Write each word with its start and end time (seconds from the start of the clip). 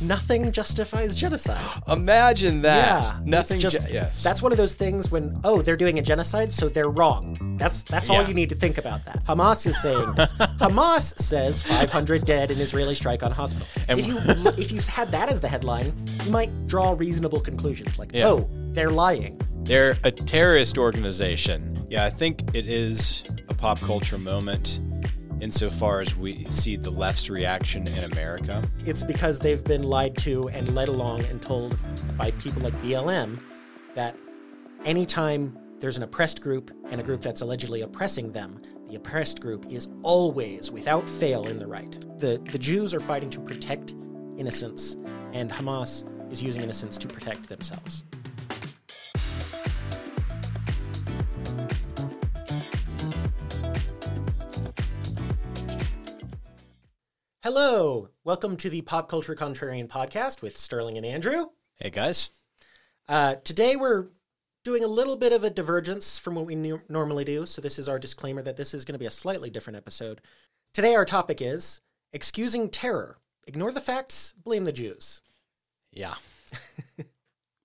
nothing 0.00 0.50
justifies 0.52 1.14
genocide. 1.14 1.64
Imagine 1.88 2.62
that. 2.62 3.04
Yeah, 3.04 3.18
Nothing. 3.24 3.60
Just 3.60 3.88
ge- 3.88 3.92
yes. 3.92 4.22
that's 4.22 4.42
one 4.42 4.52
of 4.52 4.58
those 4.58 4.74
things 4.74 5.10
when 5.10 5.40
oh 5.44 5.62
they're 5.62 5.76
doing 5.76 5.98
a 5.98 6.02
genocide, 6.02 6.52
so 6.52 6.68
they're 6.68 6.88
wrong. 6.90 7.56
That's 7.58 7.82
that's 7.82 8.08
all 8.10 8.22
Yeah. 8.22 8.28
you 8.28 8.34
need 8.34 8.48
to 8.50 8.54
think 8.54 8.78
about 8.78 9.04
that. 9.06 9.24
Hamas 9.24 9.66
is 9.66 9.80
saying 9.80 10.14
this. 10.14 10.32
Hamas 10.60 11.18
says 11.20 11.62
500 11.62 12.24
dead 12.24 12.50
in 12.50 12.58
Israeli 12.60 12.94
strike 12.94 13.22
on 13.22 13.30
hospital. 13.32 13.66
if 13.88 14.06
you 14.06 14.18
if 14.62 14.70
you 14.72 14.80
had 14.90 15.10
that 15.12 15.28
as 15.30 15.40
the 15.40 15.48
headline, 15.48 15.92
you 16.24 16.30
might 16.30 16.66
draw 16.66 16.92
reasonable 16.92 17.40
conclusions 17.40 17.98
like 17.98 18.10
Yeah. 18.14 18.28
oh 18.28 18.48
they're 18.72 18.90
lying. 18.90 19.40
They're 19.64 19.96
a 20.04 20.10
terrorist 20.12 20.78
organization. 20.78 21.86
Yeah, 21.90 22.04
I 22.04 22.10
think 22.10 22.54
it 22.54 22.66
is 22.66 23.24
a 23.48 23.54
pop 23.54 23.80
culture 23.80 24.18
moment 24.18 24.80
insofar 25.40 26.00
as 26.00 26.16
we 26.16 26.44
see 26.44 26.76
the 26.76 26.90
left's 26.90 27.28
reaction 27.28 27.86
in 27.86 28.12
America. 28.12 28.62
It's 28.84 29.04
because 29.04 29.38
they've 29.38 29.62
been 29.62 29.82
lied 29.82 30.16
to 30.18 30.48
and 30.48 30.74
led 30.74 30.88
along 30.88 31.24
and 31.26 31.40
told 31.40 31.76
by 32.16 32.30
people 32.32 32.62
like 32.62 32.74
BLM 32.82 33.38
that 33.94 34.16
anytime 34.84 35.58
there's 35.80 35.96
an 35.96 36.02
oppressed 36.02 36.40
group 36.40 36.70
and 36.90 37.00
a 37.00 37.04
group 37.04 37.20
that's 37.20 37.42
allegedly 37.42 37.82
oppressing 37.82 38.32
them, 38.32 38.60
the 38.88 38.96
oppressed 38.96 39.40
group 39.40 39.66
is 39.68 39.88
always, 40.02 40.70
without 40.70 41.08
fail, 41.08 41.48
in 41.48 41.58
the 41.58 41.66
right. 41.66 41.92
The, 42.20 42.40
the 42.52 42.58
Jews 42.58 42.94
are 42.94 43.00
fighting 43.00 43.30
to 43.30 43.40
protect 43.40 43.94
innocence, 44.38 44.96
and 45.32 45.50
Hamas 45.50 46.04
is 46.32 46.42
using 46.42 46.62
innocence 46.62 46.96
to 46.98 47.08
protect 47.08 47.48
themselves. 47.48 48.04
Hello, 57.48 58.08
welcome 58.24 58.56
to 58.56 58.68
the 58.68 58.82
Pop 58.82 59.08
Culture 59.08 59.36
Contrarian 59.36 59.86
podcast 59.86 60.42
with 60.42 60.58
Sterling 60.58 60.96
and 60.96 61.06
Andrew. 61.06 61.44
Hey 61.76 61.90
guys. 61.90 62.30
Uh, 63.08 63.36
today 63.36 63.76
we're 63.76 64.08
doing 64.64 64.82
a 64.82 64.88
little 64.88 65.14
bit 65.14 65.32
of 65.32 65.44
a 65.44 65.50
divergence 65.50 66.18
from 66.18 66.34
what 66.34 66.44
we 66.44 66.56
nu- 66.56 66.80
normally 66.88 67.22
do, 67.22 67.46
so 67.46 67.62
this 67.62 67.78
is 67.78 67.88
our 67.88 68.00
disclaimer 68.00 68.42
that 68.42 68.56
this 68.56 68.74
is 68.74 68.84
going 68.84 68.94
to 68.94 68.98
be 68.98 69.06
a 69.06 69.10
slightly 69.10 69.48
different 69.48 69.76
episode. 69.76 70.22
Today 70.74 70.96
our 70.96 71.04
topic 71.04 71.40
is 71.40 71.80
excusing 72.12 72.68
terror. 72.68 73.16
Ignore 73.46 73.70
the 73.70 73.80
facts, 73.80 74.34
blame 74.42 74.64
the 74.64 74.72
Jews. 74.72 75.22
Yeah. 75.92 76.16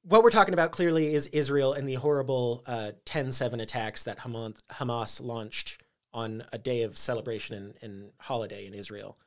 What 0.04 0.24
we're 0.24 0.30
talking 0.30 0.54
about 0.56 0.72
clearly 0.72 1.14
is 1.14 1.28
Israel 1.28 1.74
and 1.74 1.88
the 1.88 1.94
horrible 1.96 2.64
uh, 2.68 2.92
10-7 3.06 3.62
attacks 3.62 4.04
that 4.04 4.18
Hamas, 4.20 4.58
Hamas 4.72 5.24
launched 5.24 5.84
on 6.12 6.44
a 6.52 6.58
day 6.60 6.84
of 6.84 6.98
celebration 6.98 7.56
and, 7.56 7.74
and 7.82 8.12
holiday 8.20 8.66
in 8.66 8.74
Israel. 8.74 9.18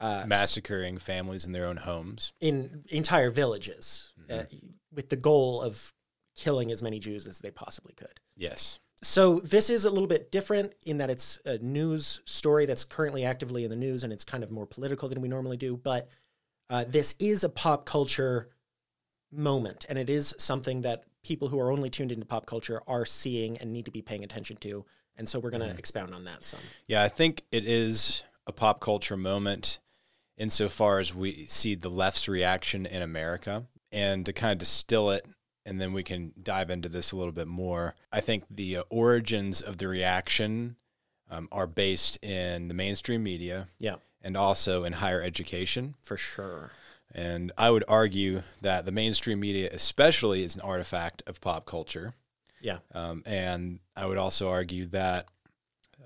Uh, 0.00 0.24
Massacring 0.26 0.98
families 0.98 1.44
in 1.44 1.52
their 1.52 1.64
own 1.64 1.76
homes. 1.76 2.32
in 2.40 2.82
entire 2.90 3.30
villages 3.30 4.10
uh, 4.28 4.42
with 4.92 5.10
the 5.10 5.16
goal 5.16 5.62
of 5.62 5.92
killing 6.34 6.72
as 6.72 6.82
many 6.82 6.98
Jews 6.98 7.28
as 7.28 7.38
they 7.38 7.52
possibly 7.52 7.92
could. 7.94 8.18
Yes. 8.36 8.80
So 9.04 9.38
this 9.38 9.70
is 9.70 9.84
a 9.84 9.90
little 9.90 10.08
bit 10.08 10.32
different 10.32 10.74
in 10.84 10.96
that 10.96 11.08
it's 11.10 11.38
a 11.44 11.58
news 11.58 12.20
story 12.24 12.66
that's 12.66 12.84
currently 12.84 13.24
actively 13.24 13.62
in 13.62 13.70
the 13.70 13.76
news 13.76 14.02
and 14.02 14.12
it's 14.12 14.24
kind 14.24 14.42
of 14.42 14.50
more 14.50 14.66
political 14.66 15.08
than 15.08 15.20
we 15.20 15.28
normally 15.28 15.56
do, 15.56 15.76
but 15.76 16.08
uh, 16.70 16.84
this 16.88 17.14
is 17.20 17.44
a 17.44 17.48
pop 17.48 17.84
culture 17.86 18.48
moment 19.30 19.86
and 19.88 19.98
it 19.98 20.10
is 20.10 20.34
something 20.38 20.82
that 20.82 21.04
people 21.22 21.48
who 21.48 21.60
are 21.60 21.70
only 21.70 21.90
tuned 21.90 22.10
into 22.10 22.26
pop 22.26 22.46
culture 22.46 22.80
are 22.86 23.04
seeing 23.04 23.56
and 23.58 23.72
need 23.72 23.84
to 23.84 23.90
be 23.90 24.02
paying 24.02 24.24
attention 24.24 24.56
to. 24.56 24.84
And 25.16 25.28
so 25.28 25.38
we're 25.38 25.50
going 25.50 25.68
to 25.68 25.78
expound 25.78 26.14
on 26.14 26.24
that 26.24 26.44
some. 26.44 26.60
Yeah, 26.86 27.02
I 27.02 27.08
think 27.08 27.42
it 27.52 27.64
is 27.66 28.24
a 28.46 28.52
pop 28.52 28.80
culture 28.80 29.16
moment 29.16 29.78
insofar 30.36 30.98
as 30.98 31.14
we 31.14 31.32
see 31.46 31.74
the 31.74 31.88
left's 31.88 32.28
reaction 32.28 32.86
in 32.86 33.02
America. 33.02 33.64
And 33.90 34.24
to 34.24 34.32
kind 34.32 34.52
of 34.52 34.58
distill 34.58 35.10
it, 35.10 35.26
and 35.66 35.78
then 35.80 35.92
we 35.92 36.02
can 36.02 36.32
dive 36.42 36.70
into 36.70 36.88
this 36.88 37.12
a 37.12 37.16
little 37.16 37.32
bit 37.32 37.46
more. 37.46 37.94
I 38.10 38.20
think 38.20 38.44
the 38.50 38.78
uh, 38.78 38.82
origins 38.88 39.60
of 39.60 39.76
the 39.76 39.86
reaction 39.86 40.76
um, 41.30 41.46
are 41.52 41.66
based 41.66 42.16
in 42.24 42.68
the 42.68 42.74
mainstream 42.74 43.22
media 43.22 43.66
Yeah, 43.78 43.96
and 44.22 44.34
also 44.36 44.84
in 44.84 44.94
higher 44.94 45.20
education. 45.20 45.94
for 46.00 46.16
sure. 46.16 46.70
And 47.14 47.52
I 47.58 47.70
would 47.70 47.84
argue 47.86 48.42
that 48.62 48.86
the 48.86 48.92
mainstream 48.92 49.40
media, 49.40 49.68
especially, 49.70 50.42
is 50.42 50.54
an 50.54 50.62
artifact 50.62 51.22
of 51.26 51.42
pop 51.42 51.66
culture. 51.66 52.14
Yeah. 52.62 52.78
Um, 52.94 53.22
and 53.26 53.80
I 53.94 54.06
would 54.06 54.16
also 54.16 54.48
argue 54.48 54.86
that 54.86 55.26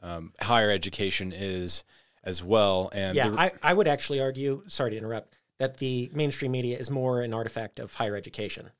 um, 0.03 0.33
higher 0.41 0.71
education 0.73 1.33
is 1.33 1.85
as 2.27 2.43
well. 2.43 2.91
And 2.93 3.17
Yeah, 3.17 3.31
the- 3.31 3.41
I, 3.41 3.53
I 3.63 3.73
would 3.73 3.89
actually 3.89 4.21
argue, 4.21 4.63
sorry 4.67 4.91
to 4.91 4.97
interrupt, 4.99 5.33
that 5.59 5.79
the 5.79 6.11
mainstream 6.13 6.53
media 6.53 6.77
is 6.79 6.91
more 6.91 7.23
an 7.23 7.33
artifact 7.33 7.79
of 7.79 7.95
higher 7.95 8.15
education 8.15 8.71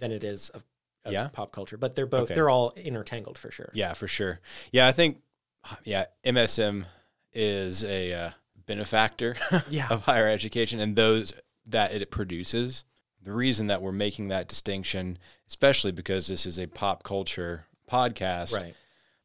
than 0.00 0.10
it 0.10 0.24
is 0.24 0.48
of, 0.50 0.64
of 1.04 1.12
Yeah? 1.12 1.28
pop 1.32 1.52
culture. 1.52 1.76
But 1.76 1.94
they're 1.94 2.06
both 2.06 2.24
Okay. 2.24 2.34
they're 2.34 2.50
all 2.50 2.72
intertangled 2.76 3.38
for 3.38 3.50
sure. 3.52 3.70
yeah, 3.74 3.92
for 3.92 4.08
sure. 4.08 4.40
Yeah, 4.72 4.88
I 4.88 4.92
think 4.92 5.20
yeah, 5.84 6.06
MSM 6.24 6.86
is 7.32 7.84
a 7.84 8.12
uh, 8.12 8.30
benefactor 8.66 9.36
Yeah. 9.68 9.86
of 9.90 10.02
higher 10.02 10.26
education 10.28 10.80
and 10.80 10.96
those 10.96 11.32
that 11.66 11.92
it 11.92 12.10
produces. 12.10 12.84
The 13.22 13.32
reason 13.32 13.68
that 13.68 13.80
we're 13.80 13.92
making 13.92 14.28
that 14.28 14.48
distinction, 14.48 15.18
especially 15.48 15.92
because 15.92 16.26
this 16.26 16.44
is 16.46 16.58
a 16.58 16.66
pop 16.66 17.02
culture 17.04 17.64
podcast, 17.90 18.54
Right. 18.56 18.74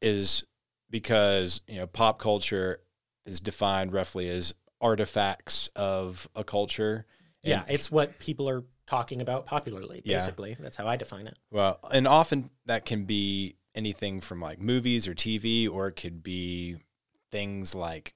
is 0.02 0.44
because 0.90 1.62
you 1.68 1.78
know 1.78 1.88
pop 1.88 2.20
culture 2.20 2.80
is 3.30 3.40
defined 3.40 3.94
roughly 3.94 4.28
as 4.28 4.54
artifacts 4.82 5.70
of 5.76 6.28
a 6.36 6.44
culture. 6.44 7.06
Yeah, 7.44 7.64
it's 7.70 7.92
what 7.92 8.20
people 8.20 8.50
are 8.50 8.66
talking 8.88 9.22
about 9.22 9.46
popularly, 9.46 10.02
Yeah. 10.04 10.18
basically. 10.18 10.58
That's 10.60 10.76
how 10.76 10.88
I 10.88 10.96
define 10.98 11.28
it. 11.28 11.38
Well, 11.52 11.80
and 11.92 12.08
often 12.08 12.50
that 12.66 12.86
can 12.86 13.06
be 13.06 13.56
anything 13.76 14.20
from 14.20 14.42
like 14.42 14.60
movies 14.60 15.08
or 15.08 15.14
TV, 15.14 15.70
or 15.70 15.88
it 15.88 15.94
could 15.94 16.24
be 16.24 16.78
things 17.32 17.76
like 17.76 18.16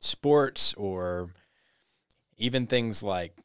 sports 0.00 0.72
or 0.74 1.30
even 2.38 2.66
things 2.66 3.02
like 3.02 3.36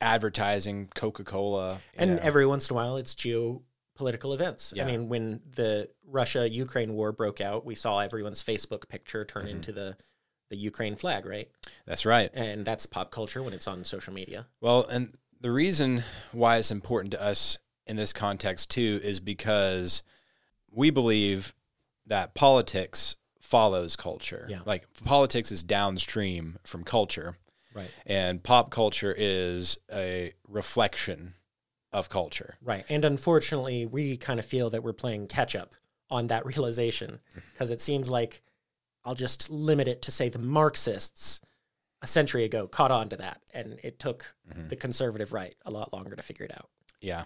advertising, 0.00 0.88
Coca 0.94 1.24
Cola. 1.24 1.80
And 1.96 2.18
every 2.18 2.46
once 2.46 2.68
in 2.70 2.74
a 2.74 2.76
while, 2.76 2.96
it's 2.96 3.14
geopolitical 3.98 4.34
events. 4.34 4.72
Yeah. 4.76 4.84
I 4.84 4.86
mean, 4.86 5.08
when 5.08 5.40
the 5.54 5.88
Russia 6.06 6.48
Ukraine 6.48 6.94
war 6.94 7.12
broke 7.12 7.40
out, 7.40 7.64
we 7.64 7.74
saw 7.74 7.98
everyone's 8.00 8.42
Facebook 8.42 8.88
picture 8.88 9.24
turn 9.24 9.46
Mm-hmm. 9.46 9.56
into 9.56 9.72
the, 9.72 9.96
the 10.50 10.56
Ukraine 10.56 10.96
flag, 10.96 11.26
right? 11.26 11.48
that's 11.86 12.04
right. 12.06 12.30
And 12.34 12.64
that's 12.64 12.86
pop 12.86 13.10
culture 13.10 13.42
when 13.42 13.52
it's 13.52 13.68
on 13.68 13.84
social 13.84 14.12
media. 14.12 14.46
Well, 14.60 14.86
and 14.86 15.14
the 15.40 15.50
reason 15.50 16.02
why 16.32 16.56
it's 16.58 16.70
important 16.70 17.12
to 17.12 17.22
us 17.22 17.58
in 17.86 17.96
this 17.96 18.12
context 18.12 18.70
too 18.70 19.00
is 19.02 19.20
because 19.20 20.02
we 20.70 20.90
believe 20.90 21.54
that 22.06 22.34
politics 22.34 23.16
follows 23.40 23.96
culture. 23.96 24.46
Yeah. 24.50 24.60
Like 24.66 24.86
politics 25.04 25.50
is 25.52 25.62
downstream 25.62 26.58
from 26.64 26.84
culture. 26.84 27.36
Right. 27.74 27.90
and 28.06 28.42
pop 28.42 28.70
culture 28.70 29.14
is 29.16 29.78
a 29.92 30.32
reflection 30.48 31.34
of 31.92 32.08
culture. 32.08 32.56
Right. 32.62 32.84
And 32.88 33.04
unfortunately, 33.04 33.86
we 33.86 34.16
kind 34.16 34.38
of 34.38 34.46
feel 34.46 34.70
that 34.70 34.82
we're 34.82 34.92
playing 34.92 35.26
catch 35.28 35.56
up 35.56 35.74
on 36.10 36.26
that 36.28 36.44
realization 36.52 37.20
because 37.52 37.70
it 37.70 37.80
seems 37.80 38.10
like 38.10 38.42
I'll 39.04 39.14
just 39.14 39.48
limit 39.50 39.88
it 39.88 40.02
to 40.02 40.10
say 40.10 40.28
the 40.28 40.38
Marxists 40.38 41.40
a 42.02 42.06
century 42.06 42.44
ago 42.44 42.68
caught 42.68 42.90
on 42.90 43.08
to 43.08 43.16
that. 43.16 43.40
And 43.54 43.78
it 43.82 43.98
took 43.98 44.34
the 44.68 44.76
conservative 44.76 45.32
right 45.32 45.54
a 45.64 45.70
lot 45.70 45.92
longer 45.92 46.14
to 46.14 46.22
figure 46.22 46.44
it 46.44 46.52
out. 46.54 46.68
Yeah. 47.00 47.24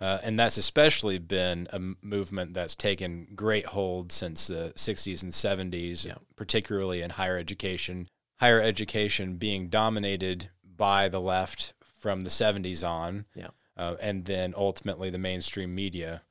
Uh, 0.00 0.18
and 0.22 0.38
that's 0.38 0.56
especially 0.56 1.18
been 1.18 1.66
a 1.72 1.80
movement 2.00 2.54
that's 2.54 2.74
taken 2.76 3.26
great 3.34 3.66
hold 3.66 4.12
since 4.12 4.46
the 4.46 4.72
60s 4.76 5.22
and 5.22 5.32
70s, 5.32 6.04
Yeah. 6.06 6.14
particularly 6.36 7.02
in 7.02 7.10
higher 7.10 7.36
education. 7.38 8.06
Higher 8.38 8.60
education 8.60 9.36
being 9.36 9.68
dominated 9.68 10.50
by 10.64 11.08
the 11.08 11.20
left 11.20 11.74
from 11.98 12.20
the 12.22 12.30
70s 12.30 12.86
on, 12.86 13.24
Yeah. 13.34 13.48
Uh, 13.76 13.96
and 14.00 14.24
then 14.24 14.54
ultimately 14.56 15.10
the 15.10 15.18
mainstream 15.18 15.74
media, 15.74 16.22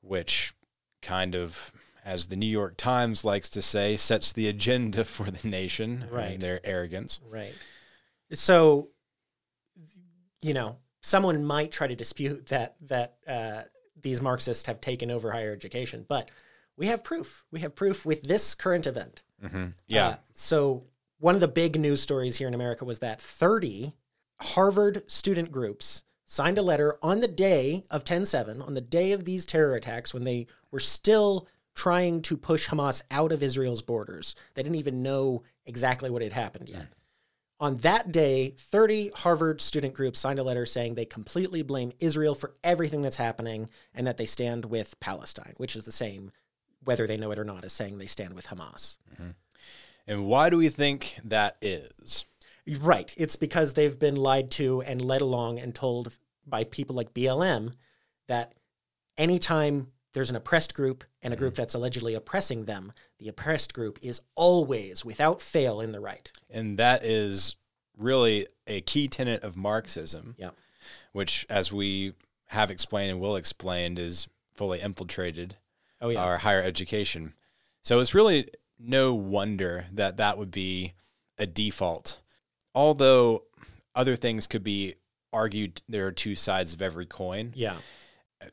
which 0.00 0.52
kind 1.02 1.34
of, 1.34 1.72
as 2.04 2.26
the 2.26 2.36
New 2.36 2.46
York 2.46 2.76
Times 2.76 3.24
likes 3.24 3.48
to 3.50 3.62
say, 3.62 3.96
sets 3.96 4.32
the 4.32 4.48
agenda 4.48 5.04
for 5.04 5.30
the 5.30 5.48
nation 5.48 6.04
Right. 6.10 6.38
their 6.38 6.60
arrogance. 6.64 7.20
Right. 7.30 7.54
So, 8.32 8.88
you 10.40 10.54
know, 10.54 10.76
someone 11.02 11.44
might 11.44 11.72
try 11.72 11.86
to 11.86 11.94
dispute 11.96 12.46
that 12.46 12.76
that 12.82 13.16
uh, 13.26 13.62
these 14.00 14.20
Marxists 14.20 14.66
have 14.66 14.80
taken 14.80 15.10
over 15.10 15.30
higher 15.30 15.52
education, 15.52 16.04
but 16.08 16.30
we 16.76 16.86
have 16.88 17.04
proof. 17.04 17.44
We 17.50 17.60
have 17.60 17.74
proof 17.74 18.04
with 18.04 18.22
this 18.24 18.54
current 18.54 18.86
event. 18.86 19.22
Yeah. 19.86 20.06
Uh, 20.08 20.16
so 20.34 20.84
one 21.18 21.34
of 21.34 21.40
the 21.42 21.48
big 21.48 21.78
news 21.78 22.00
stories 22.00 22.36
here 22.38 22.48
in 22.48 22.54
America 22.54 22.84
was 22.86 23.00
that 23.00 23.20
30 23.20 23.94
Harvard 24.40 25.08
student 25.10 25.52
groups 25.52 26.02
signed 26.34 26.58
a 26.58 26.62
letter 26.62 26.96
on 27.00 27.20
the 27.20 27.28
day 27.28 27.84
of 27.90 28.02
10-7, 28.02 28.66
on 28.66 28.74
the 28.74 28.80
day 28.80 29.12
of 29.12 29.24
these 29.24 29.46
terror 29.46 29.76
attacks, 29.76 30.12
when 30.12 30.24
they 30.24 30.46
were 30.72 30.80
still 30.80 31.46
trying 31.74 32.22
to 32.22 32.36
push 32.36 32.68
Hamas 32.68 33.02
out 33.10 33.32
of 33.32 33.42
Israel's 33.42 33.82
borders. 33.82 34.34
They 34.54 34.62
didn't 34.62 34.78
even 34.78 35.02
know 35.02 35.44
exactly 35.66 36.10
what 36.10 36.22
had 36.22 36.32
happened 36.32 36.68
yet. 36.68 36.86
On 37.60 37.76
that 37.78 38.10
day, 38.12 38.50
30 38.58 39.10
Harvard 39.14 39.60
student 39.60 39.94
groups 39.94 40.18
signed 40.18 40.38
a 40.38 40.42
letter 40.42 40.66
saying 40.66 40.94
they 40.94 41.04
completely 41.04 41.62
blame 41.62 41.92
Israel 42.00 42.34
for 42.34 42.52
everything 42.64 43.00
that's 43.00 43.16
happening 43.16 43.70
and 43.94 44.06
that 44.06 44.16
they 44.16 44.26
stand 44.26 44.64
with 44.64 44.98
Palestine, 45.00 45.54
which 45.56 45.76
is 45.76 45.84
the 45.84 45.92
same, 45.92 46.32
whether 46.82 47.06
they 47.06 47.16
know 47.16 47.30
it 47.30 47.38
or 47.38 47.44
not, 47.44 47.64
as 47.64 47.72
saying 47.72 47.98
they 47.98 48.06
stand 48.06 48.34
with 48.34 48.48
Hamas. 48.48 48.98
Mm-hmm. 49.14 49.30
And 50.08 50.26
why 50.26 50.50
do 50.50 50.58
we 50.58 50.68
think 50.68 51.16
that 51.24 51.56
is? 51.62 52.24
Right. 52.80 53.14
It's 53.16 53.36
because 53.36 53.74
they've 53.74 53.98
been 53.98 54.16
lied 54.16 54.50
to 54.52 54.82
and 54.82 55.04
led 55.04 55.20
along 55.20 55.58
and 55.58 55.74
told 55.74 56.12
by 56.46 56.64
people 56.64 56.96
like 56.96 57.14
BLM 57.14 57.72
that 58.28 58.54
anytime 59.16 59.88
there's 60.12 60.30
an 60.30 60.36
oppressed 60.36 60.74
group 60.74 61.04
and 61.22 61.34
a 61.34 61.36
group 61.36 61.54
mm-hmm. 61.54 61.62
that's 61.62 61.74
allegedly 61.74 62.14
oppressing 62.14 62.64
them, 62.64 62.92
the 63.18 63.28
oppressed 63.28 63.74
group 63.74 63.98
is 64.00 64.20
always, 64.34 65.04
without 65.04 65.42
fail, 65.42 65.80
in 65.80 65.92
the 65.92 66.00
right. 66.00 66.30
And 66.50 66.78
that 66.78 67.04
is 67.04 67.56
really 67.96 68.46
a 68.66 68.80
key 68.80 69.08
tenet 69.08 69.42
of 69.42 69.56
Marxism, 69.56 70.34
Yeah. 70.38 70.50
which, 71.12 71.46
as 71.50 71.72
we 71.72 72.14
have 72.48 72.70
explained 72.70 73.10
and 73.10 73.20
will 73.20 73.36
explain, 73.36 73.98
is 73.98 74.28
fully 74.54 74.80
infiltrated 74.80 75.56
Oh, 76.00 76.10
yeah. 76.10 76.22
our 76.22 76.38
higher 76.38 76.62
education. 76.62 77.34
So 77.82 78.00
it's 78.00 78.14
really 78.14 78.48
no 78.78 79.14
wonder 79.14 79.86
that 79.92 80.16
that 80.18 80.38
would 80.38 80.50
be 80.50 80.94
a 81.38 81.46
default. 81.46 82.20
Although 82.74 83.44
other 83.94 84.16
things 84.16 84.46
could 84.46 84.64
be 84.64 84.94
argued, 85.34 85.82
there 85.88 86.06
are 86.06 86.12
two 86.12 86.36
sides 86.36 86.72
of 86.72 86.80
every 86.80 87.06
coin. 87.06 87.52
yeah. 87.54 87.76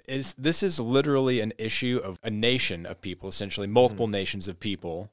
Is 0.08 0.34
this 0.36 0.64
is 0.64 0.80
literally 0.80 1.42
an 1.42 1.52
issue 1.58 2.00
of 2.02 2.18
a 2.24 2.30
nation 2.30 2.86
of 2.86 3.02
people, 3.02 3.28
essentially 3.28 3.68
multiple 3.68 4.06
mm-hmm. 4.06 4.14
nations 4.14 4.48
of 4.48 4.58
people, 4.58 5.12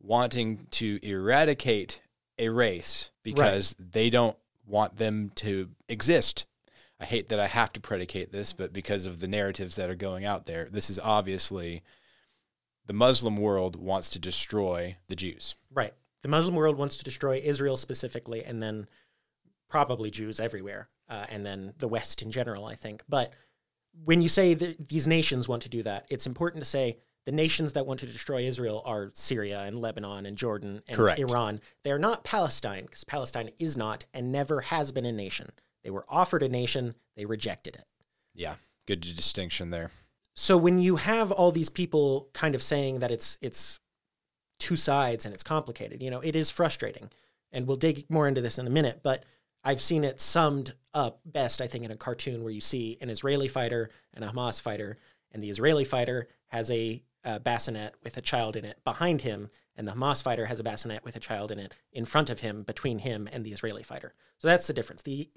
wanting 0.00 0.66
to 0.72 0.98
eradicate 1.02 2.02
a 2.38 2.50
race 2.50 3.10
because 3.22 3.74
they 3.78 4.10
don't 4.10 4.36
want 4.66 4.96
them 4.96 5.30
to 5.36 5.70
exist. 5.88 6.44
I 7.00 7.04
hate 7.04 7.30
that 7.30 7.40
I 7.40 7.46
have 7.46 7.72
to 7.72 7.80
predicate 7.80 8.32
this, 8.32 8.52
but 8.52 8.72
because 8.72 9.06
of 9.06 9.20
the 9.20 9.28
narratives 9.28 9.76
that 9.76 9.90
are 9.90 9.94
going 9.94 10.24
out 10.24 10.46
there, 10.46 10.68
this 10.70 10.90
is 10.90 10.98
obviously 10.98 11.82
the 12.86 12.92
Muslim 12.92 13.36
world 13.36 13.76
wants 13.76 14.08
to 14.10 14.18
destroy 14.18 14.96
the 15.08 15.16
Jews. 15.16 15.54
Right. 15.72 15.94
The 16.22 16.28
Muslim 16.28 16.54
world 16.54 16.76
wants 16.76 16.98
to 16.98 17.04
destroy 17.04 17.40
Israel 17.42 17.76
specifically, 17.76 18.44
and 18.44 18.62
then 18.62 18.86
probably 19.68 20.10
Jews 20.10 20.38
everywhere, 20.38 20.88
uh, 21.08 21.26
and 21.28 21.44
then 21.44 21.72
the 21.78 21.88
West 21.88 22.22
in 22.22 22.30
general, 22.30 22.66
I 22.66 22.74
think. 22.74 23.02
But 23.08 23.32
when 24.04 24.22
you 24.22 24.28
say 24.28 24.54
that 24.54 24.88
these 24.88 25.06
nations 25.06 25.48
want 25.48 25.62
to 25.62 25.68
do 25.68 25.82
that, 25.82 26.06
it's 26.08 26.26
important 26.26 26.62
to 26.64 26.68
say 26.68 26.98
the 27.24 27.32
nations 27.32 27.74
that 27.74 27.86
want 27.86 28.00
to 28.00 28.06
destroy 28.06 28.42
Israel 28.42 28.82
are 28.84 29.10
Syria 29.14 29.60
and 29.60 29.78
Lebanon 29.78 30.26
and 30.26 30.36
Jordan 30.36 30.82
and 30.88 30.96
Correct. 30.96 31.20
Iran. 31.20 31.60
They 31.84 31.92
are 31.92 31.98
not 31.98 32.24
Palestine, 32.24 32.84
because 32.84 33.04
Palestine 33.04 33.50
is 33.58 33.76
not 33.76 34.04
and 34.12 34.32
never 34.32 34.60
has 34.62 34.90
been 34.92 35.06
a 35.06 35.12
nation. 35.12 35.50
They 35.84 35.90
were 35.90 36.04
offered 36.08 36.42
a 36.42 36.48
nation, 36.48 36.94
they 37.16 37.24
rejected 37.24 37.76
it. 37.76 37.84
Yeah, 38.34 38.54
good 38.86 39.00
distinction 39.00 39.70
there. 39.70 39.90
so 40.34 40.56
when 40.56 40.78
you 40.78 40.96
have 40.96 41.30
all 41.30 41.52
these 41.52 41.68
people 41.68 42.30
kind 42.32 42.54
of 42.54 42.62
saying 42.62 43.00
that 43.00 43.10
it's 43.10 43.36
it's 43.42 43.78
two 44.58 44.76
sides 44.76 45.26
and 45.26 45.34
it's 45.34 45.42
complicated 45.42 46.02
you 46.02 46.10
know 46.10 46.20
it 46.20 46.34
is 46.34 46.50
frustrating 46.50 47.10
and 47.52 47.66
we'll 47.66 47.76
dig 47.76 48.06
more 48.08 48.26
into 48.26 48.40
this 48.40 48.58
in 48.58 48.66
a 48.66 48.70
minute 48.70 49.00
but 49.02 49.24
i've 49.64 49.80
seen 49.80 50.04
it 50.04 50.20
summed 50.20 50.74
up 50.94 51.20
best 51.24 51.60
i 51.60 51.66
think 51.66 51.84
in 51.84 51.90
a 51.90 51.96
cartoon 51.96 52.42
where 52.42 52.52
you 52.52 52.60
see 52.60 52.98
an 53.00 53.10
israeli 53.10 53.48
fighter 53.48 53.90
and 54.14 54.24
a 54.24 54.28
hamas 54.28 54.60
fighter 54.60 54.98
and 55.32 55.42
the 55.42 55.50
israeli 55.50 55.84
fighter 55.84 56.28
has 56.48 56.70
a, 56.70 57.02
uh 57.24 57.38
bassinet 57.38 57.94
with 58.02 58.16
a 58.16 58.20
child 58.20 58.56
in 58.56 58.64
it 58.64 58.82
behind 58.84 59.20
him 59.20 59.48
and 59.76 59.88
the 59.88 59.92
hamas 59.92 60.22
fighter 60.22 60.46
has 60.46 60.60
a 60.60 60.64
bassinet 60.64 61.04
with 61.04 61.16
a 61.16 61.20
child 61.20 61.50
in 61.50 61.58
it 61.58 61.76
in 61.92 62.04
front 62.04 62.30
of 62.30 62.40
him 62.40 62.62
between 62.62 62.98
him 62.98 63.28
and 63.32 63.44
the 63.44 63.52
israeli 63.52 63.82
fighter 63.82 64.14
so 64.38 64.48
that's 64.48 64.66
the 64.66 64.74
difference 64.74 65.02
the 65.02 65.28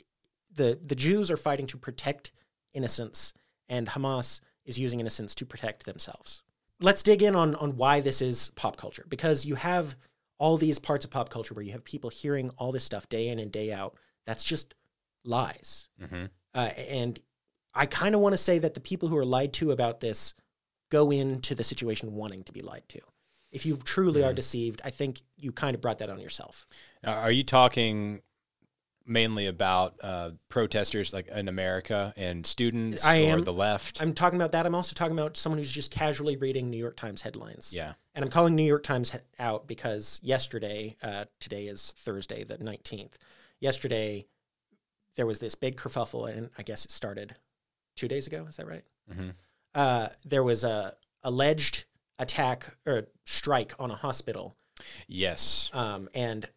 the 0.54 0.80
the 0.81 0.95
jews 0.95 1.30
are 1.30 1.38
fighting 1.38 1.68
to 1.68 1.78
protect 1.78 2.31
innocence 2.74 3.33
and 3.69 3.88
hamas 3.88 4.42
is 4.66 4.80
using 4.80 5.00
innocence 5.00 5.36
to 5.36 5.45
protect 5.45 5.86
themselves. 5.86 6.44
Let's 6.80 7.04
dig 7.04 7.24
in 7.24 7.36
on 7.36 7.56
on 7.56 7.78
why 7.78 8.01
this 8.01 8.21
is 8.21 8.51
pop 8.56 8.78
culture 8.78 9.06
because 9.07 9.45
you 9.45 9.56
have 9.56 9.95
all 10.38 10.57
these 10.57 10.80
parts 10.80 11.06
of 11.06 11.12
pop 11.12 11.30
culture 11.30 11.54
where 11.54 11.63
you 11.63 11.71
have 11.71 11.86
people 11.86 12.10
hearing 12.10 12.50
all 12.57 12.71
this 12.71 12.83
stuff 12.83 13.07
day 13.07 13.30
in 13.30 13.39
and 13.39 13.51
day 13.51 13.71
out. 13.71 13.95
That's 14.25 14.44
just 14.44 14.74
lies. 15.24 15.88
Mm-hmm. 16.01 16.25
Uh, 16.54 16.69
and 16.89 17.19
I 17.74 17.86
kind 17.86 18.16
of 18.16 18.22
want 18.22 18.33
to 18.33 18.38
say 18.38 18.60
that 18.60 18.74
the 18.74 18.80
people 18.80 19.10
who 19.10 19.18
are 19.18 19.25
lied 19.25 19.54
to 19.54 19.72
about 19.72 20.00
this 20.00 20.33
go 20.89 21.12
into 21.12 21.56
the 21.56 21.63
situation 21.63 22.13
wanting 22.13 22.44
to 22.44 22.51
be 22.51 22.62
lied 22.62 22.83
to. 22.89 23.00
If 23.51 23.66
you 23.66 23.77
truly 23.77 24.24
are 24.24 24.33
deceived, 24.33 24.81
I 24.83 24.89
think 24.89 25.22
you 25.38 25.51
kind 25.51 25.75
of 25.75 25.81
brought 25.81 26.00
that 26.00 26.10
on 26.10 26.19
yourself. 26.19 26.66
Now, 27.04 27.13
are 27.19 27.31
you 27.31 27.44
talking 27.44 28.22
mainly 29.07 29.45
about 29.48 29.95
uh, 30.01 30.31
protesters 30.50 31.13
like 31.13 31.28
in 31.28 31.48
America 31.48 32.13
and 32.18 32.45
students 32.45 33.06
I 33.06 33.19
or 33.25 33.33
am- 33.33 33.44
the 33.44 33.54
left? 33.54 34.01
I'm 34.01 34.13
talking 34.13 34.38
about 34.38 34.51
that. 34.54 34.66
I'm 34.66 34.75
also 34.75 34.94
talking 34.94 35.18
about 35.18 35.38
someone 35.38 35.57
who's 35.57 35.71
just 35.71 35.92
casually 35.92 36.38
reading 36.38 36.69
New 36.69 36.78
York 36.78 36.98
Times 36.98 37.21
headlines. 37.21 37.71
yeah. 37.74 37.94
And 38.13 38.24
I'm 38.25 38.31
calling 38.31 38.56
New 38.56 38.63
York 38.63 38.83
Times 38.83 39.12
he- 39.12 39.19
out 39.39 39.68
because 39.68 40.19
yesterday, 40.24 40.95
uh, 41.04 41.25
today 41.39 41.68
is 41.68 41.94
Thursday, 41.98 42.44
the 42.44 42.57
19th. 42.57 43.13
Yesterday, 43.60 44.25
there 45.16 45.25
was 45.25 45.40
this 45.40 45.56
big 45.56 45.75
kerfuffle, 45.78 46.30
and 46.30 46.50
I 46.57 46.63
guess 46.63 46.86
it 46.86 46.92
started 46.92 47.36
two 47.96 48.07
days 48.07 48.28
ago. 48.28 48.46
Is 48.50 48.57
that 48.57 48.68
right? 48.68 48.84
hmm 49.13 49.30
Uh, 49.74 50.10
there 50.24 50.44
was 50.44 50.63
a 50.63 50.96
alleged 51.24 51.86
attack 52.19 52.75
or 52.86 53.07
strike 53.25 53.74
on 53.80 53.92
a 53.92 53.96
hospital, 53.96 54.56
Yes. 55.07 55.69
um, 55.74 56.07
and 56.13 56.48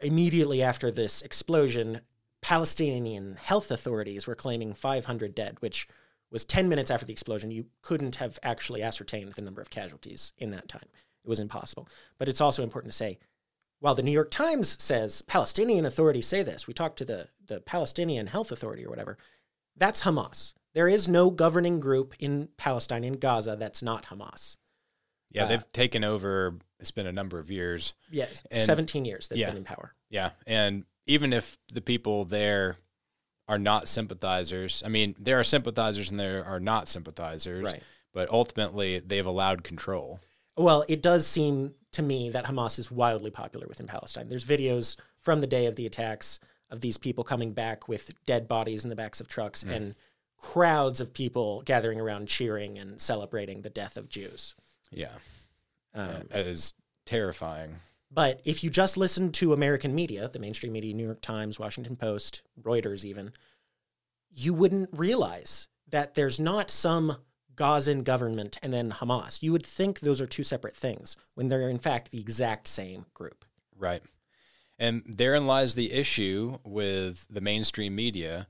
immediately 0.00 0.62
after 0.62 0.90
this 0.90 1.22
explosion, 1.22 2.00
Palestinian 2.40 3.36
health 3.36 3.70
authorities 3.70 4.26
were 4.26 4.34
claiming 4.34 4.72
500 4.74 5.34
dead, 5.34 5.56
which 5.60 5.86
was 6.30 6.44
10 6.44 6.68
minutes 6.68 6.90
after 6.90 7.06
the 7.06 7.12
explosion. 7.12 7.50
You 7.50 7.66
couldn't 7.82 8.16
have 8.16 8.38
actually 8.42 8.82
ascertained 8.82 9.32
the 9.34 9.42
number 9.42 9.60
of 9.60 9.70
casualties 9.70 10.32
in 10.38 10.50
that 10.52 10.68
time. 10.68 10.88
It 11.24 11.28
was 11.28 11.40
impossible. 11.40 11.88
But 12.18 12.28
it's 12.28 12.40
also 12.40 12.62
important 12.62 12.92
to 12.92 12.96
say 12.96 13.18
while 13.80 13.94
the 13.94 14.02
New 14.02 14.12
York 14.12 14.30
Times 14.30 14.76
says 14.82 15.22
Palestinian 15.22 15.86
authorities 15.86 16.26
say 16.26 16.42
this, 16.42 16.66
we 16.66 16.74
talked 16.74 16.98
to 16.98 17.04
the, 17.04 17.28
the 17.46 17.60
Palestinian 17.60 18.26
Health 18.26 18.50
Authority 18.52 18.84
or 18.84 18.90
whatever, 18.90 19.18
that's 19.76 20.02
Hamas. 20.02 20.54
There 20.74 20.88
is 20.88 21.08
no 21.08 21.30
governing 21.30 21.80
group 21.80 22.14
in 22.18 22.48
Palestine, 22.56 23.04
in 23.04 23.14
Gaza, 23.14 23.56
that's 23.58 23.82
not 23.82 24.06
Hamas. 24.06 24.58
Yeah, 25.30 25.44
uh, 25.44 25.46
they've 25.48 25.72
taken 25.72 26.04
over. 26.04 26.54
It's 26.80 26.90
been 26.90 27.06
a 27.06 27.12
number 27.12 27.38
of 27.38 27.50
years. 27.50 27.92
Yes, 28.10 28.42
And- 28.50 28.62
17 28.62 29.04
years 29.04 29.28
they've 29.28 29.38
yeah. 29.38 29.48
been 29.48 29.58
in 29.58 29.64
power. 29.64 29.94
Yeah, 30.10 30.30
and 30.46 30.84
even 31.06 31.32
if 31.32 31.58
the 31.72 31.80
people 31.80 32.24
there 32.24 32.76
are 33.48 33.58
not 33.58 33.88
sympathizers, 33.88 34.82
I 34.84 34.88
mean, 34.88 35.14
there 35.18 35.40
are 35.40 35.44
sympathizers 35.44 36.10
and 36.10 36.20
there 36.20 36.44
are 36.44 36.60
not 36.60 36.88
sympathizers. 36.88 37.64
Right. 37.64 37.82
But 38.14 38.30
ultimately, 38.30 38.98
they've 39.00 39.26
allowed 39.26 39.62
control. 39.62 40.20
Well, 40.58 40.84
it 40.88 41.02
does 41.02 41.26
seem 41.26 41.74
to 41.92 42.02
me 42.02 42.30
that 42.30 42.44
Hamas 42.44 42.78
is 42.78 42.90
wildly 42.90 43.30
popular 43.30 43.66
within 43.68 43.86
Palestine. 43.86 44.28
There's 44.28 44.44
videos 44.44 44.96
from 45.20 45.40
the 45.40 45.46
day 45.46 45.66
of 45.66 45.76
the 45.76 45.86
attacks 45.86 46.40
of 46.70 46.80
these 46.80 46.98
people 46.98 47.24
coming 47.24 47.52
back 47.52 47.88
with 47.88 48.12
dead 48.26 48.46
bodies 48.48 48.84
in 48.84 48.90
the 48.90 48.96
backs 48.96 49.20
of 49.20 49.28
trucks 49.28 49.62
and 49.62 49.94
crowds 50.36 51.00
of 51.00 51.14
people 51.14 51.62
gathering 51.62 52.00
around 52.00 52.28
cheering 52.28 52.78
and 52.78 53.00
celebrating 53.00 53.62
the 53.62 53.70
death 53.70 53.96
of 53.96 54.08
Jews. 54.08 54.54
Yeah, 54.90 55.16
Um, 55.94 56.28
that 56.30 56.46
is 56.46 56.74
terrifying. 57.06 57.76
But 58.10 58.40
if 58.44 58.64
you 58.64 58.70
just 58.70 58.96
listen 58.96 59.32
to 59.32 59.52
American 59.52 59.94
media, 59.94 60.28
the 60.28 60.38
mainstream 60.38 60.72
media, 60.72 60.94
New 60.94 61.04
York 61.04 61.20
Times, 61.20 61.58
Washington 61.58 61.96
Post, 61.96 62.42
Reuters, 62.62 63.04
even, 63.04 63.32
you 64.30 64.54
wouldn't 64.54 64.90
realize 64.92 65.68
that 65.88 66.14
there's 66.14 66.40
not 66.40 66.70
some 66.70 67.16
Gazan 67.58 68.04
government 68.04 68.56
and 68.62 68.72
then 68.72 68.90
Hamas. 68.92 69.42
You 69.42 69.52
would 69.52 69.66
think 69.66 70.00
those 70.00 70.20
are 70.20 70.26
two 70.26 70.42
separate 70.44 70.76
things 70.76 71.16
when 71.34 71.48
they're 71.48 71.68
in 71.68 71.78
fact 71.78 72.10
the 72.10 72.20
exact 72.20 72.68
same 72.68 73.04
group. 73.12 73.44
Right. 73.76 74.02
And 74.78 75.02
therein 75.06 75.46
lies 75.46 75.74
the 75.74 75.92
issue 75.92 76.58
with 76.64 77.26
the 77.28 77.40
mainstream 77.40 77.96
media 77.96 78.46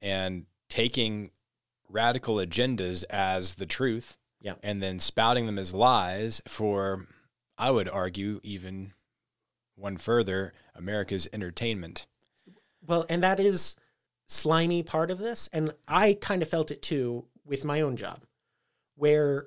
and 0.00 0.46
taking 0.70 1.30
radical 1.88 2.36
agendas 2.36 3.04
as 3.10 3.56
the 3.56 3.66
truth 3.66 4.16
Yeah. 4.40 4.54
and 4.62 4.82
then 4.82 4.98
spouting 4.98 5.46
them 5.46 5.58
as 5.58 5.74
lies 5.74 6.40
for, 6.48 7.06
I 7.58 7.70
would 7.70 7.88
argue, 7.88 8.40
even 8.42 8.94
one 9.74 9.98
further, 9.98 10.54
America's 10.74 11.28
entertainment. 11.32 12.06
Well, 12.86 13.04
and 13.10 13.22
that 13.22 13.38
is 13.38 13.76
slimy 14.26 14.82
part 14.82 15.10
of 15.10 15.18
this. 15.18 15.48
And 15.52 15.72
I 15.86 16.14
kind 16.20 16.40
of 16.42 16.48
felt 16.48 16.70
it 16.70 16.80
too 16.82 17.26
with 17.44 17.64
my 17.64 17.80
own 17.82 17.96
job, 17.96 18.22
where 18.96 19.46